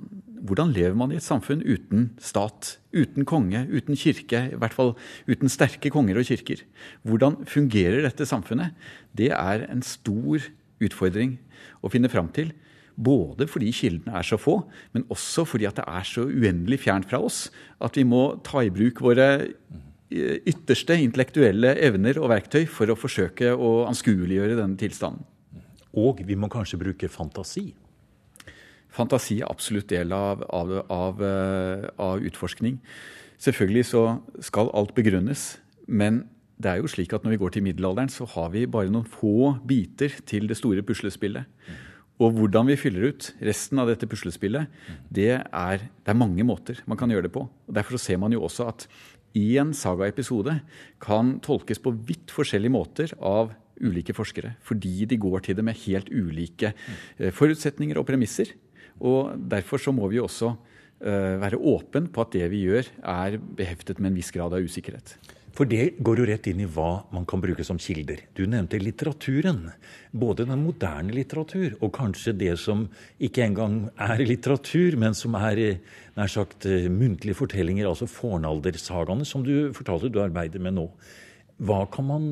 hvordan 0.45 0.75
lever 0.77 0.97
man 0.99 1.15
i 1.15 1.19
et 1.19 1.25
samfunn 1.25 1.65
uten 1.65 2.11
stat, 2.21 2.77
uten 2.93 3.25
konge, 3.29 3.65
uten 3.73 3.97
kirke, 3.99 4.45
i 4.53 4.61
hvert 4.61 4.77
fall 4.77 4.95
uten 5.31 5.49
sterke 5.53 5.93
konger 5.95 6.21
og 6.21 6.29
kirker. 6.29 6.65
Hvordan 7.09 7.41
fungerer 7.49 8.05
dette 8.05 8.29
samfunnet? 8.29 8.77
Det 9.17 9.33
er 9.33 9.65
en 9.71 9.85
stor 9.87 10.51
utfordring 10.85 11.39
å 11.81 11.91
finne 11.93 12.11
fram 12.13 12.29
til. 12.35 12.53
Både 12.99 13.47
fordi 13.47 13.71
kildene 13.75 14.17
er 14.19 14.27
så 14.27 14.39
få, 14.41 14.57
men 14.95 15.07
også 15.13 15.45
fordi 15.47 15.69
at 15.69 15.79
det 15.79 15.87
er 15.87 16.07
så 16.07 16.25
uendelig 16.27 16.81
fjernt 16.83 17.07
fra 17.11 17.21
oss 17.23 17.47
at 17.85 17.99
vi 17.99 18.03
må 18.09 18.41
ta 18.47 18.65
i 18.67 18.73
bruk 18.75 19.03
våre 19.05 19.29
eh, 19.47 20.39
ytterste 20.51 20.97
intellektuelle 20.99 21.77
evner 21.79 22.19
og 22.19 22.33
verktøy 22.33 22.65
for 22.67 22.91
å 22.91 22.99
forsøke 22.99 23.55
å 23.55 23.85
anskueliggjøre 23.91 24.59
denne 24.59 24.81
tilstanden. 24.81 25.23
Og 25.99 26.25
vi 26.27 26.37
må 26.37 26.51
kanskje 26.53 26.81
bruke 26.81 27.11
fantasi? 27.11 27.71
Fantasi 28.93 29.39
er 29.41 29.51
absolutt 29.51 29.91
del 29.93 30.13
av, 30.17 30.43
av, 30.51 30.75
av, 30.91 31.23
eh, 31.23 31.87
av 32.03 32.25
utforskning. 32.27 32.81
Selvfølgelig 33.39 33.87
så 33.93 34.05
skal 34.43 34.73
alt 34.75 34.97
begrunnes, 34.97 35.53
men 35.87 36.25
det 36.59 36.73
er 36.73 36.81
jo 36.83 36.91
slik 36.91 37.13
at 37.15 37.23
når 37.23 37.37
vi 37.37 37.43
går 37.45 37.53
til 37.55 37.63
middelalderen, 37.69 38.11
så 38.11 38.27
har 38.35 38.51
vi 38.51 38.67
bare 38.67 38.91
noen 38.91 39.07
få 39.07 39.55
biter 39.69 40.11
til 40.27 40.51
det 40.51 40.59
store 40.59 40.83
puslespillet. 40.83 41.47
Og 42.19 42.35
hvordan 42.35 42.67
vi 42.67 42.79
fyller 42.79 43.13
ut 43.13 43.29
resten 43.47 43.79
av 43.79 43.91
dette 43.91 44.09
puslespillet, 44.11 44.67
det 45.15 45.31
er, 45.39 45.85
det 45.87 46.11
er 46.11 46.19
mange 46.19 46.43
måter 46.47 46.81
man 46.91 46.99
kan 46.99 47.11
gjøre 47.11 47.29
det 47.29 47.35
på. 47.35 47.45
Og 47.47 47.75
Derfor 47.75 48.01
ser 48.03 48.19
man 48.19 48.35
jo 48.35 48.43
også 48.47 48.67
at 48.73 48.89
én 49.39 49.71
sagaepisode 49.77 50.57
kan 51.03 51.37
tolkes 51.45 51.79
på 51.83 51.95
vidt 52.09 52.35
forskjellige 52.35 52.75
måter 52.75 53.15
av 53.23 53.53
ulike 53.79 54.17
forskere. 54.17 54.57
Fordi 54.67 55.07
de 55.07 55.21
går 55.21 55.47
til 55.47 55.59
det 55.59 55.67
med 55.67 55.79
helt 55.85 56.11
ulike 56.11 56.73
eh, 56.73 57.31
forutsetninger 57.31 58.01
og 58.01 58.09
premisser. 58.09 58.51
Og 58.99 59.37
derfor 59.39 59.79
så 59.79 59.95
må 59.95 60.09
vi 60.11 60.19
også 60.19 60.51
eh, 60.51 61.39
være 61.39 61.61
åpen 61.61 62.11
på 62.11 62.25
at 62.25 62.35
det 62.35 62.49
vi 62.51 62.65
gjør 62.67 62.91
er 62.99 63.39
beheftet 63.39 64.03
med 64.03 64.11
en 64.11 64.19
viss 64.19 64.35
grad 64.35 64.57
av 64.57 64.65
usikkerhet. 64.65 65.15
For 65.59 65.67
det 65.67 65.97
går 66.07 66.21
jo 66.21 66.27
rett 66.29 66.47
inn 66.47 66.61
i 66.63 66.69
hva 66.71 67.01
man 67.11 67.25
kan 67.27 67.41
bruke 67.43 67.65
som 67.67 67.81
kilder. 67.83 68.21
Du 68.31 68.45
nevnte 68.47 68.79
litteraturen. 68.79 69.65
Både 70.15 70.45
den 70.47 70.63
moderne 70.63 71.11
litteratur 71.11 71.75
og 71.81 71.91
kanskje 71.97 72.37
det 72.39 72.53
som 72.63 72.85
ikke 73.19 73.43
engang 73.43 73.81
er 73.99 74.23
litteratur, 74.23 74.95
men 75.03 75.19
som 75.19 75.35
er 75.35 75.81
nær 76.15 76.31
sagt 76.31 76.69
muntlige 76.95 77.41
fortellinger, 77.41 77.91
altså 77.91 78.07
fornaldersagaene, 78.07 79.27
som 79.27 79.43
du 79.43 79.73
fortalte 79.75 80.13
du 80.15 80.23
arbeider 80.23 80.63
med 80.63 80.79
nå. 80.79 80.87
Hva 81.59 81.83
kan 81.91 82.07
man 82.07 82.29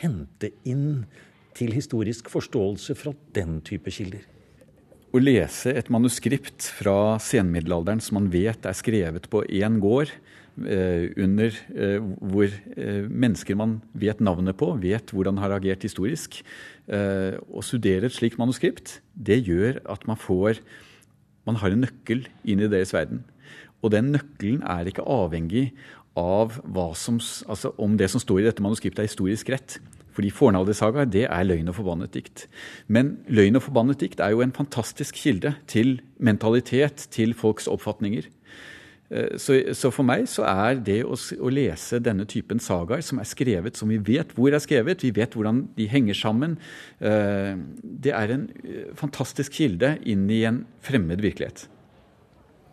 hente 0.00 0.48
inn 0.64 1.04
til 1.52 1.76
historisk 1.76 2.32
forståelse 2.32 2.96
fra 2.96 3.12
den 3.36 3.60
type 3.60 3.92
kilder? 3.92 4.24
Å 5.10 5.18
lese 5.18 5.72
et 5.74 5.88
manuskript 5.90 6.68
fra 6.78 7.16
senmiddelalderen 7.18 7.98
som 7.98 8.20
man 8.20 8.28
vet 8.30 8.62
er 8.62 8.76
skrevet 8.78 9.24
på 9.32 9.40
én 9.42 9.80
gård, 9.82 10.12
eh, 10.62 11.10
under 11.18 11.50
eh, 11.74 11.98
hvor 11.98 12.46
eh, 12.46 13.08
mennesker 13.10 13.58
man 13.58 13.80
vet 13.90 14.22
navnet 14.22 14.54
på, 14.60 14.68
vet 14.78 15.10
hvordan 15.10 15.40
har 15.42 15.56
agert 15.56 15.86
historisk, 15.86 16.42
Å 16.90 17.62
studere 17.62 18.08
et 18.08 18.14
slikt 18.16 18.34
manuskript, 18.40 18.96
det 19.14 19.36
gjør 19.46 19.76
at 19.86 20.08
man 20.10 20.18
får 20.18 20.58
Man 21.46 21.54
har 21.62 21.70
en 21.70 21.84
nøkkel 21.84 22.24
inn 22.42 22.58
i 22.58 22.66
deres 22.66 22.90
verden. 22.90 23.22
Og 23.80 23.92
den 23.94 24.10
nøkkelen 24.10 24.64
er 24.66 24.90
ikke 24.90 25.06
avhengig 25.06 25.70
av 26.18 26.58
som, 26.98 27.20
altså 27.46 27.70
om 27.78 27.94
det 27.96 28.10
som 28.10 28.18
står 28.18 28.40
i 28.40 28.48
dette 28.48 28.62
manuskriptet 28.62 29.04
er 29.04 29.08
historisk 29.08 29.54
rett. 29.54 29.78
Fordi 30.20 30.34
Fornaldersagaer 30.36 31.08
det 31.08 31.22
er 31.32 31.46
løgn 31.48 31.70
og 31.72 31.78
forbannet 31.78 32.12
dikt. 32.12 32.42
Men 32.92 33.14
løgn 33.32 33.56
og 33.56 33.64
forbannet 33.64 34.02
dikt 34.02 34.20
er 34.20 34.34
jo 34.34 34.42
en 34.44 34.52
fantastisk 34.52 35.16
kilde 35.16 35.54
til 35.70 35.94
mentalitet, 36.20 37.06
til 37.08 37.32
folks 37.32 37.70
oppfatninger. 37.72 38.28
Eh, 39.08 39.38
så, 39.40 39.56
så 39.72 39.88
for 39.88 40.04
meg 40.04 40.26
så 40.28 40.44
er 40.44 40.82
det 40.84 40.98
å, 41.08 41.16
å, 41.16 41.48
lese 41.48 42.02
denne 42.04 42.28
typen 42.28 42.60
sagaer, 42.60 43.00
som 43.06 43.22
er 43.22 43.30
skrevet 43.30 43.80
som 43.80 43.88
vi 43.88 43.96
vet 44.10 44.36
hvor 44.36 44.52
er 44.52 44.60
skrevet, 44.60 45.06
vi 45.06 45.14
vet 45.16 45.32
hvordan 45.32 45.64
de 45.78 45.88
henger 45.88 46.20
sammen, 46.20 46.58
eh, 47.00 47.56
det 47.80 48.12
er 48.12 48.36
en 48.36 48.48
eh, 48.60 48.92
fantastisk 49.00 49.56
kilde 49.56 49.96
inn 50.04 50.28
i 50.28 50.44
en 50.50 50.66
fremmed 50.84 51.24
virkelighet. 51.24 51.64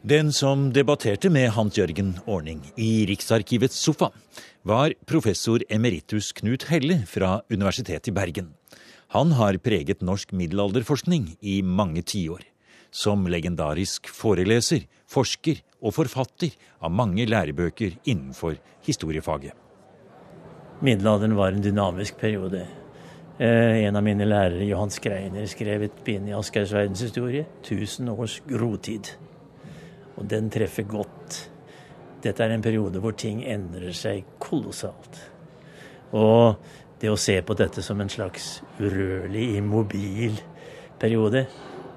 Den 0.05 0.29
som 0.31 0.67
debatterte 0.73 1.29
med 1.33 1.49
Hans 1.55 1.77
Jørgen 1.77 2.19
Ordning 2.29 2.59
i 2.77 3.05
Riksarkivets 3.09 3.79
sofa, 3.81 4.11
var 4.61 4.93
professor 5.09 5.63
emeritus 5.73 6.29
Knut 6.37 6.67
Helle 6.69 6.99
fra 7.09 7.41
Universitetet 7.49 8.11
i 8.11 8.13
Bergen. 8.13 8.51
Han 9.15 9.31
har 9.33 9.57
preget 9.57 10.05
norsk 10.05 10.35
middelalderforskning 10.37 11.37
i 11.41 11.61
mange 11.63 12.03
tiår. 12.05 12.45
Som 12.91 13.25
legendarisk 13.25 14.07
foreleser, 14.13 14.85
forsker 15.09 15.63
og 15.81 15.95
forfatter 15.97 16.53
av 16.79 16.93
mange 16.93 17.25
lærebøker 17.25 17.97
innenfor 18.05 18.59
historiefaget. 18.85 19.55
Middelalderen 20.81 21.35
var 21.35 21.55
en 21.55 21.63
dynamisk 21.63 22.19
periode. 22.21 22.67
Eh, 23.39 23.85
en 23.87 23.95
av 23.95 24.05
mine 24.05 24.29
lærere, 24.29 24.65
Johan 24.69 24.93
Skreiner, 24.93 25.45
skrev 25.49 25.87
et 25.89 26.03
bind 26.05 26.29
i 26.29 26.37
Asgeirs 26.37 26.73
verdenshistorie, 26.73 27.47
'Tusen 27.63 28.09
års 28.09 28.41
grotid'. 28.45 29.26
Og 30.17 30.27
den 30.29 30.49
treffer 30.53 30.87
godt 30.89 31.43
dette 32.23 32.43
er 32.43 32.55
en 32.55 32.63
periode 32.65 32.99
hvor 33.01 33.13
ting 33.17 33.43
endrer 33.45 33.93
seg 33.95 34.25
kolossalt. 34.41 35.19
Og 36.17 36.57
det 36.97 37.11
å 37.11 37.19
se 37.19 37.37
på 37.45 37.55
dette 37.57 37.83
som 37.85 37.99
en 38.01 38.09
slags 38.09 38.57
urørlig, 38.79 39.51
immobil 39.59 40.39
periode, 40.97 41.45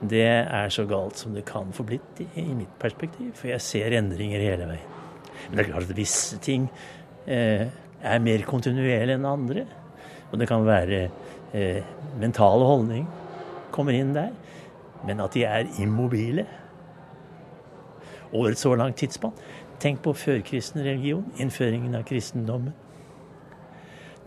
det 0.01 0.27
er 0.29 0.73
så 0.73 0.87
galt 0.89 1.21
som 1.21 1.33
det 1.37 1.47
kan 1.49 1.73
få 1.77 1.85
blitt 1.89 2.23
i, 2.23 2.29
i 2.43 2.47
mitt 2.57 2.73
perspektiv. 2.81 3.33
For 3.39 3.53
jeg 3.53 3.65
ser 3.65 3.97
endringer 3.97 4.45
hele 4.45 4.69
veien. 4.69 4.97
Men 5.49 5.57
det 5.57 5.65
er 5.65 5.71
klart 5.71 5.89
at 5.89 5.97
visse 5.97 6.39
ting 6.45 6.69
eh, 7.25 7.67
er 8.01 8.25
mer 8.25 8.45
kontinuerlige 8.49 9.17
enn 9.17 9.29
andre. 9.29 9.65
Og 10.31 10.39
det 10.41 10.49
kan 10.49 10.65
være 10.67 11.03
eh, 11.57 11.81
mentale 12.21 12.69
holdning 12.69 13.09
kommer 13.73 13.97
inn 13.97 14.13
der. 14.17 14.33
Men 15.09 15.25
at 15.25 15.37
de 15.37 15.47
er 15.49 15.69
immobile 15.81 16.45
over 18.33 18.53
et 18.53 18.61
så 18.61 18.75
langt 18.79 18.99
tidsspann, 19.01 19.37
Tenk 19.81 20.03
på 20.05 20.13
førkristen 20.13 20.83
religion, 20.85 21.25
innføringen 21.41 21.95
av 21.97 22.05
kristendommen. 22.09 22.75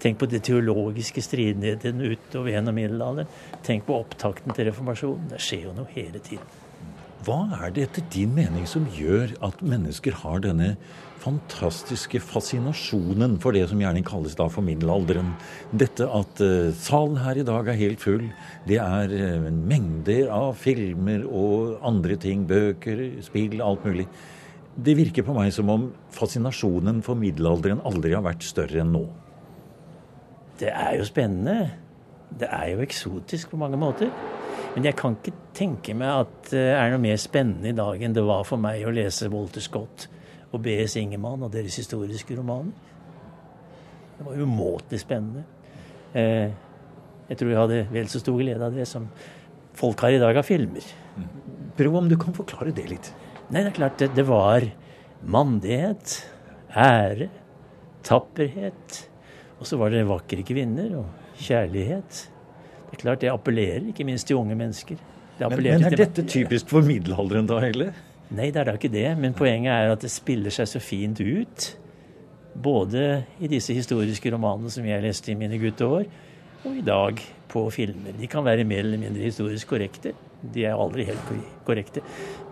Tenk 0.02 0.18
på 0.20 0.26
de 0.28 0.40
teologiske 0.42 1.22
stridighetene 1.22 2.10
utover 2.16 2.56
gjennom 2.56 2.76
middelalderen. 2.76 3.30
Tenk 3.64 3.86
på 3.86 4.00
opptakten 4.02 4.56
til 4.58 4.72
reformasjonen. 4.72 5.30
Det 5.30 5.42
skjer 5.46 5.68
jo 5.68 5.76
noe 5.78 5.94
hele 5.94 6.20
tiden. 6.26 6.63
Hva 7.24 7.46
er 7.62 7.72
det 7.72 7.84
etter 7.86 8.04
din 8.12 8.34
mening 8.36 8.66
som 8.68 8.84
gjør 8.92 9.32
at 9.46 9.62
mennesker 9.64 10.16
har 10.24 10.42
denne 10.44 10.74
fantastiske 11.24 12.20
fascinasjonen 12.20 13.38
for 13.40 13.56
det 13.56 13.68
som 13.70 13.80
gjerne 13.80 14.02
kalles 14.04 14.36
da 14.36 14.50
for 14.52 14.66
middelalderen? 14.66 15.30
Dette 15.72 16.10
at 16.10 16.42
uh, 16.44 16.74
salen 16.76 17.22
her 17.22 17.40
i 17.40 17.46
dag 17.48 17.70
er 17.72 17.80
helt 17.80 18.04
full. 18.04 18.26
Det 18.68 18.82
er 18.82 19.14
uh, 19.14 19.48
mengder 19.54 20.34
av 20.36 20.58
filmer 20.60 21.24
og 21.30 21.78
andre 21.86 22.20
ting. 22.20 22.44
Bøker, 22.50 23.06
spill, 23.24 23.62
alt 23.64 23.88
mulig. 23.88 24.10
Det 24.74 24.98
virker 25.00 25.24
på 25.24 25.38
meg 25.38 25.54
som 25.56 25.72
om 25.72 25.90
fascinasjonen 26.12 27.00
for 27.06 27.16
middelalderen 27.20 27.86
aldri 27.88 28.18
har 28.18 28.26
vært 28.26 28.44
større 28.44 28.84
enn 28.84 28.92
nå. 28.98 29.06
Det 30.60 30.74
er 30.74 30.98
jo 31.00 31.08
spennende. 31.08 31.70
Det 32.36 32.52
er 32.52 32.74
jo 32.74 32.84
eksotisk 32.84 33.54
på 33.54 33.62
mange 33.62 33.80
måter. 33.80 34.12
Men 34.74 34.88
jeg 34.88 34.98
kan 34.98 35.16
ikke 35.20 35.36
tenke 35.54 35.94
meg 35.98 36.24
at 36.24 36.50
det 36.50 36.64
er 36.74 36.90
noe 36.90 37.02
mer 37.04 37.20
spennende 37.22 37.70
i 37.70 37.78
dag 37.78 38.02
enn 38.02 38.16
det 38.16 38.24
var 38.26 38.46
for 38.48 38.62
meg 38.62 38.82
å 38.88 38.94
lese 38.94 39.30
Walter 39.30 39.62
Scott 39.62 40.08
og 40.54 40.62
B.S. 40.66 40.96
Ingemann 41.02 41.46
og 41.46 41.54
deres 41.54 41.78
historiske 41.82 42.38
romaner. 42.38 42.74
Det 44.18 44.26
var 44.26 44.42
umåtelig 44.42 45.02
spennende. 45.02 45.44
Eh, 46.14 46.50
jeg 47.30 47.40
tror 47.40 47.52
jeg 47.52 47.62
hadde 47.62 47.80
vel 47.94 48.10
så 48.12 48.22
stor 48.22 48.38
glede 48.38 48.66
av 48.66 48.76
det 48.76 48.86
som 48.90 49.08
folk 49.78 50.02
har 50.06 50.14
i 50.14 50.22
dag 50.22 50.38
av 50.38 50.46
filmer. 50.46 50.86
Prøv 51.78 51.98
om 51.98 52.10
du 52.10 52.18
kan 52.22 52.36
forklare 52.36 52.74
det 52.76 52.86
litt. 52.90 53.10
Nei, 53.50 53.62
det 53.62 53.72
er 53.72 53.78
klart 53.78 53.98
det, 54.02 54.12
det 54.18 54.26
var 54.28 54.66
mandighet, 55.22 56.20
ære, 56.70 57.30
tapperhet. 58.06 59.04
Og 59.60 59.70
så 59.70 59.80
var 59.82 59.94
det 59.94 60.06
vakre 60.10 60.46
kvinner 60.46 60.98
og 61.02 61.42
kjærlighet. 61.42 62.28
Det 62.94 63.00
er 63.00 63.06
klart 63.08 63.24
det 63.26 63.30
appellerer 63.34 63.90
ikke 63.90 64.06
minst 64.06 64.30
til 64.30 64.38
unge 64.38 64.56
mennesker. 64.56 65.00
Men, 65.40 65.56
men, 65.58 65.86
er 65.90 65.96
dette 65.98 66.24
typisk 66.30 66.70
for 66.70 66.86
middelalderen 66.86 67.48
da, 67.50 67.58
heller? 67.64 67.96
Nei, 68.38 68.52
det 68.54 68.62
er 68.62 68.70
da 68.70 68.76
ikke 68.78 68.92
det. 68.94 69.08
Men 69.18 69.34
poenget 69.34 69.74
er 69.74 69.94
at 69.96 70.06
det 70.06 70.12
spiller 70.14 70.54
seg 70.54 70.70
så 70.70 70.82
fint 70.82 71.18
ut. 71.20 71.72
Både 72.54 73.24
i 73.42 73.50
disse 73.50 73.74
historiske 73.74 74.30
romanene 74.30 74.70
som 74.70 74.86
jeg 74.86 75.02
leste 75.02 75.34
i 75.34 75.38
mine 75.38 75.58
gutteår, 75.58 76.06
og 76.64 76.78
i 76.78 76.86
dag 76.86 77.18
på 77.50 77.66
filmer. 77.74 78.14
De 78.18 78.30
kan 78.30 78.46
være 78.46 78.66
mer 78.66 78.86
eller 78.86 79.02
mindre 79.02 79.26
historisk 79.26 79.74
korrekte. 79.74 80.14
De 80.54 80.68
er 80.68 80.78
aldri 80.78 81.08
helt 81.10 81.34
korrekte. 81.66 82.04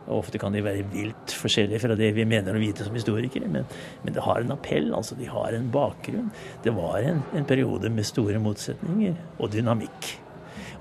Og 0.07 0.23
ofte 0.23 0.41
kan 0.41 0.53
de 0.53 0.63
være 0.65 0.85
vilt 0.91 1.33
forskjellige 1.37 1.81
fra 1.83 1.95
det 1.99 2.09
vi 2.17 2.25
mener 2.27 2.57
å 2.57 2.61
vite 2.61 2.85
som 2.87 2.97
historikere. 2.97 3.49
Men, 3.51 3.69
men 4.03 4.17
det 4.17 4.25
har 4.25 4.41
en 4.41 4.55
appell, 4.57 4.89
altså. 4.97 5.17
De 5.19 5.29
har 5.29 5.53
en 5.55 5.69
bakgrunn. 5.71 6.31
Det 6.65 6.73
var 6.75 7.05
en, 7.05 7.21
en, 7.37 7.47
periode 7.47 7.93
med 7.93 8.07
store 8.09 8.41
motsetninger 8.41 9.15
og 9.37 9.53
dynamikk. 9.53 10.11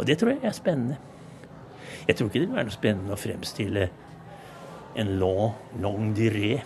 Og 0.00 0.06
det 0.08 0.16
tror 0.18 0.32
jeg 0.32 0.44
er 0.48 0.56
spennende. 0.56 0.96
Jeg 2.08 2.16
tror 2.16 2.30
ikke 2.30 2.40
det 2.40 2.46
vil 2.48 2.56
være 2.56 2.68
noe 2.70 2.74
spennende 2.74 3.12
å 3.12 3.20
fremstille 3.20 3.88
en 4.98 5.10
long, 5.20 5.52
long 5.78 6.14
i 6.16 6.56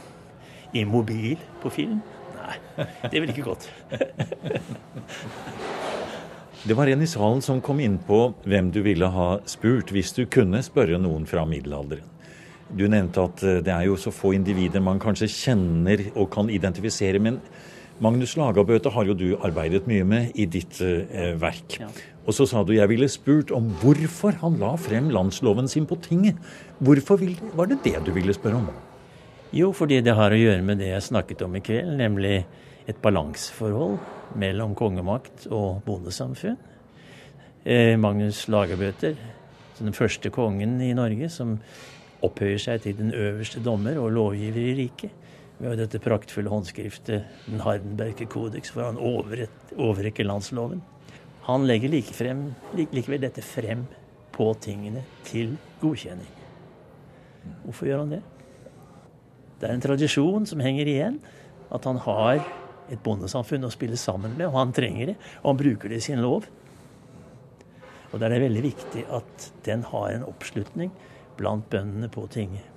immobil 0.78 1.36
på 1.62 1.70
film. 1.74 1.98
Nei, 2.38 2.86
det 3.10 3.20
ville 3.20 3.34
ikke 3.34 3.50
gått. 3.50 3.70
Det 6.64 6.72
var 6.72 6.88
en 6.88 7.02
i 7.04 7.06
salen 7.06 7.42
som 7.44 7.58
kom 7.60 7.76
inn 7.84 7.98
på 8.00 8.32
hvem 8.48 8.70
du 8.72 8.78
ville 8.86 9.04
ha 9.12 9.26
spurt 9.44 9.90
hvis 9.92 10.14
du 10.16 10.22
kunne 10.24 10.62
spørre 10.64 10.96
noen 10.96 11.26
fra 11.28 11.42
middelalderen. 11.44 12.06
Du 12.72 12.86
nevnte 12.88 13.20
at 13.20 13.42
eh, 13.44 13.58
det 13.60 13.68
er 13.74 13.84
jo 13.84 13.98
så 14.00 14.08
få 14.08 14.32
individer 14.32 14.80
man 14.80 14.96
kanskje 15.02 15.28
kjenner 15.28 16.06
og 16.14 16.30
kan 16.32 16.48
identifisere. 16.48 17.20
Men 17.20 17.36
Magnus 18.00 18.32
Lagabøte 18.40 18.94
har 18.94 19.04
jo 19.04 19.12
du 19.12 19.26
arbeidet 19.44 19.84
mye 19.90 20.08
med 20.08 20.40
i 20.40 20.48
ditt 20.48 20.80
eh, 20.80 21.36
verk. 21.36 21.76
Ja. 21.84 21.90
Og 22.24 22.32
så 22.32 22.46
sa 22.48 22.62
du 22.64 22.72
jeg 22.72 22.88
ville 22.88 23.08
spurt 23.12 23.52
om 23.52 23.68
hvorfor 23.82 24.38
han 24.40 24.56
la 24.60 24.72
frem 24.80 25.10
landsloven 25.12 25.68
sin 25.68 25.86
på 25.86 25.98
tinget. 26.00 26.38
Hvorfor 26.80 27.20
var 27.56 27.68
det 27.68 27.82
det 27.84 27.98
du 28.06 28.12
ville 28.16 28.32
spørre 28.32 28.62
om? 28.62 28.68
Jo, 29.54 29.70
fordi 29.76 30.00
det 30.02 30.16
har 30.16 30.32
å 30.34 30.38
gjøre 30.38 30.64
med 30.66 30.80
det 30.80 30.88
jeg 30.90 31.08
snakket 31.12 31.44
om 31.46 31.54
i 31.54 31.62
kveld, 31.62 31.92
nemlig 32.00 32.40
et 32.88 33.00
balanseforhold 33.04 33.98
mellom 34.40 34.72
kongemakt 34.76 35.46
og 35.52 35.84
bondesamfunn. 35.86 36.56
Eh, 37.64 37.94
Magnus 38.00 38.42
Lagerbøter, 38.52 39.14
den 39.78 39.94
første 39.96 40.32
kongen 40.34 40.80
i 40.82 40.92
Norge 40.96 41.30
som 41.32 41.58
opphøyer 42.24 42.60
seg 42.60 42.82
til 42.84 42.96
den 42.98 43.12
øverste 43.14 43.62
dommer 43.64 44.00
og 44.00 44.12
lovgiver 44.16 44.64
i 44.64 44.74
riket. 44.80 45.20
Med 45.62 45.78
dette 45.78 46.00
praktfulle 46.02 46.50
håndskriftet, 46.50 47.28
Den 47.46 47.60
Hardenberge 47.62 48.26
kodeks, 48.26 48.72
hvor 48.74 48.88
han 48.90 48.98
overrekker 48.98 50.26
landsloven. 50.26 50.82
Han 51.44 51.66
legger 51.68 51.92
like 51.92 52.14
frem, 52.16 52.46
likevel 52.72 53.20
dette 53.20 53.44
frem 53.44 53.84
på 54.34 54.46
tingene 54.64 55.04
til 55.28 55.54
godkjenning. 55.82 56.30
Hvorfor 57.66 57.88
gjør 57.88 58.04
han 58.04 58.14
det? 58.16 58.22
Det 59.60 59.68
er 59.68 59.74
en 59.76 59.84
tradisjon 59.84 60.46
som 60.48 60.62
henger 60.64 60.88
igjen. 60.88 61.18
At 61.74 61.84
han 61.88 61.98
har 62.04 62.40
et 62.92 63.00
bondesamfunn 63.04 63.66
å 63.66 63.72
spille 63.72 63.98
sammen 64.00 64.36
med, 64.38 64.46
og 64.48 64.58
han 64.58 64.72
trenger 64.76 65.12
det. 65.12 65.16
Og 65.42 65.52
han 65.52 65.60
bruker 65.60 65.92
det 65.92 66.00
i 66.00 66.06
sin 66.06 66.22
lov. 66.24 66.48
Og 68.12 68.20
da 68.20 68.28
er 68.28 68.36
det 68.36 68.44
veldig 68.46 68.62
viktig 68.64 69.04
at 69.12 69.50
den 69.66 69.84
har 69.90 70.14
en 70.14 70.26
oppslutning 70.28 70.92
blant 71.38 71.66
bøndene 71.72 72.08
på 72.12 72.24
tinget. 72.30 72.70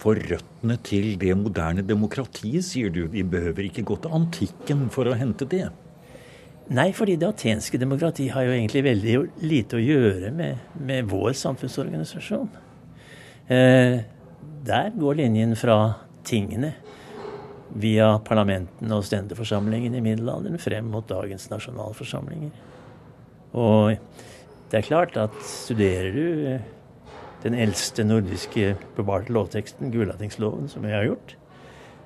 For 0.00 0.16
røttene 0.16 0.78
til 0.86 1.18
det 1.20 1.34
moderne 1.36 1.84
demokratiet, 1.84 2.64
sier 2.64 2.92
du. 2.94 3.02
Vi 3.12 3.24
behøver 3.26 3.66
ikke 3.68 3.84
gå 3.84 3.98
til 4.00 4.14
antikken 4.16 4.86
for 4.94 5.10
å 5.10 5.16
hente 5.18 5.48
det. 5.50 5.66
Nei, 6.70 6.92
fordi 6.94 7.16
det 7.18 7.26
atenske 7.26 7.78
demokrati 7.82 8.28
har 8.30 8.44
jo 8.46 8.54
egentlig 8.54 8.84
veldig 8.86 9.14
lite 9.42 9.78
å 9.78 9.82
gjøre 9.82 10.28
med, 10.30 10.58
med 10.78 11.08
vår 11.10 11.32
samfunnsorganisasjon. 11.34 12.50
Eh, 13.50 13.96
der 14.62 14.90
går 14.94 15.16
linjen 15.18 15.56
fra 15.58 15.78
tingene 16.26 16.76
via 17.74 18.12
parlamentene 18.22 18.94
og 18.94 19.06
stendeforsamlingene 19.06 19.98
i 19.98 20.04
middelalderen 20.04 20.62
frem 20.62 20.86
mot 20.92 21.08
dagens 21.10 21.48
nasjonalforsamlinger. 21.50 22.52
Og 23.58 23.96
det 24.70 24.78
er 24.78 24.86
klart 24.86 25.18
at 25.18 25.34
studerer 25.42 26.14
du 26.14 26.26
den 27.42 27.56
eldste 27.58 28.04
nordiske 28.06 28.76
bevarte 28.94 29.34
lovteksten, 29.34 29.90
Gulatingsloven, 29.90 30.68
som 30.70 30.86
jeg 30.86 30.94
har 30.94 31.08
gjort, 31.08 31.34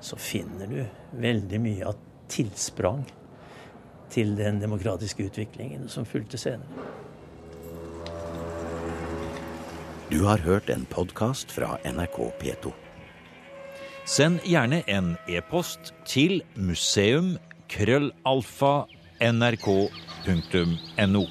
så 0.05 0.16
finner 0.20 0.72
du 0.72 0.81
veldig 1.20 1.61
mye 1.61 1.92
av 1.92 2.00
tilsprang 2.33 3.05
til 4.11 4.37
den 4.37 4.61
demokratiske 4.62 5.27
utviklingen 5.29 5.88
som 5.88 6.07
fulgte 6.07 6.38
senere. 6.38 6.69
Du 10.11 10.25
har 10.25 10.38
hørt 10.38 10.71
en 10.71 10.87
podkast 10.87 11.53
fra 11.53 11.79
NRK 11.85 12.19
P2. 12.43 12.73
Send 14.05 14.43
gjerne 14.45 14.83
en 14.87 15.14
e-post 15.29 15.95
til 16.07 16.43
museum 16.55 17.38
krøllalfa 17.73 18.85
nrk.no. 19.33 21.25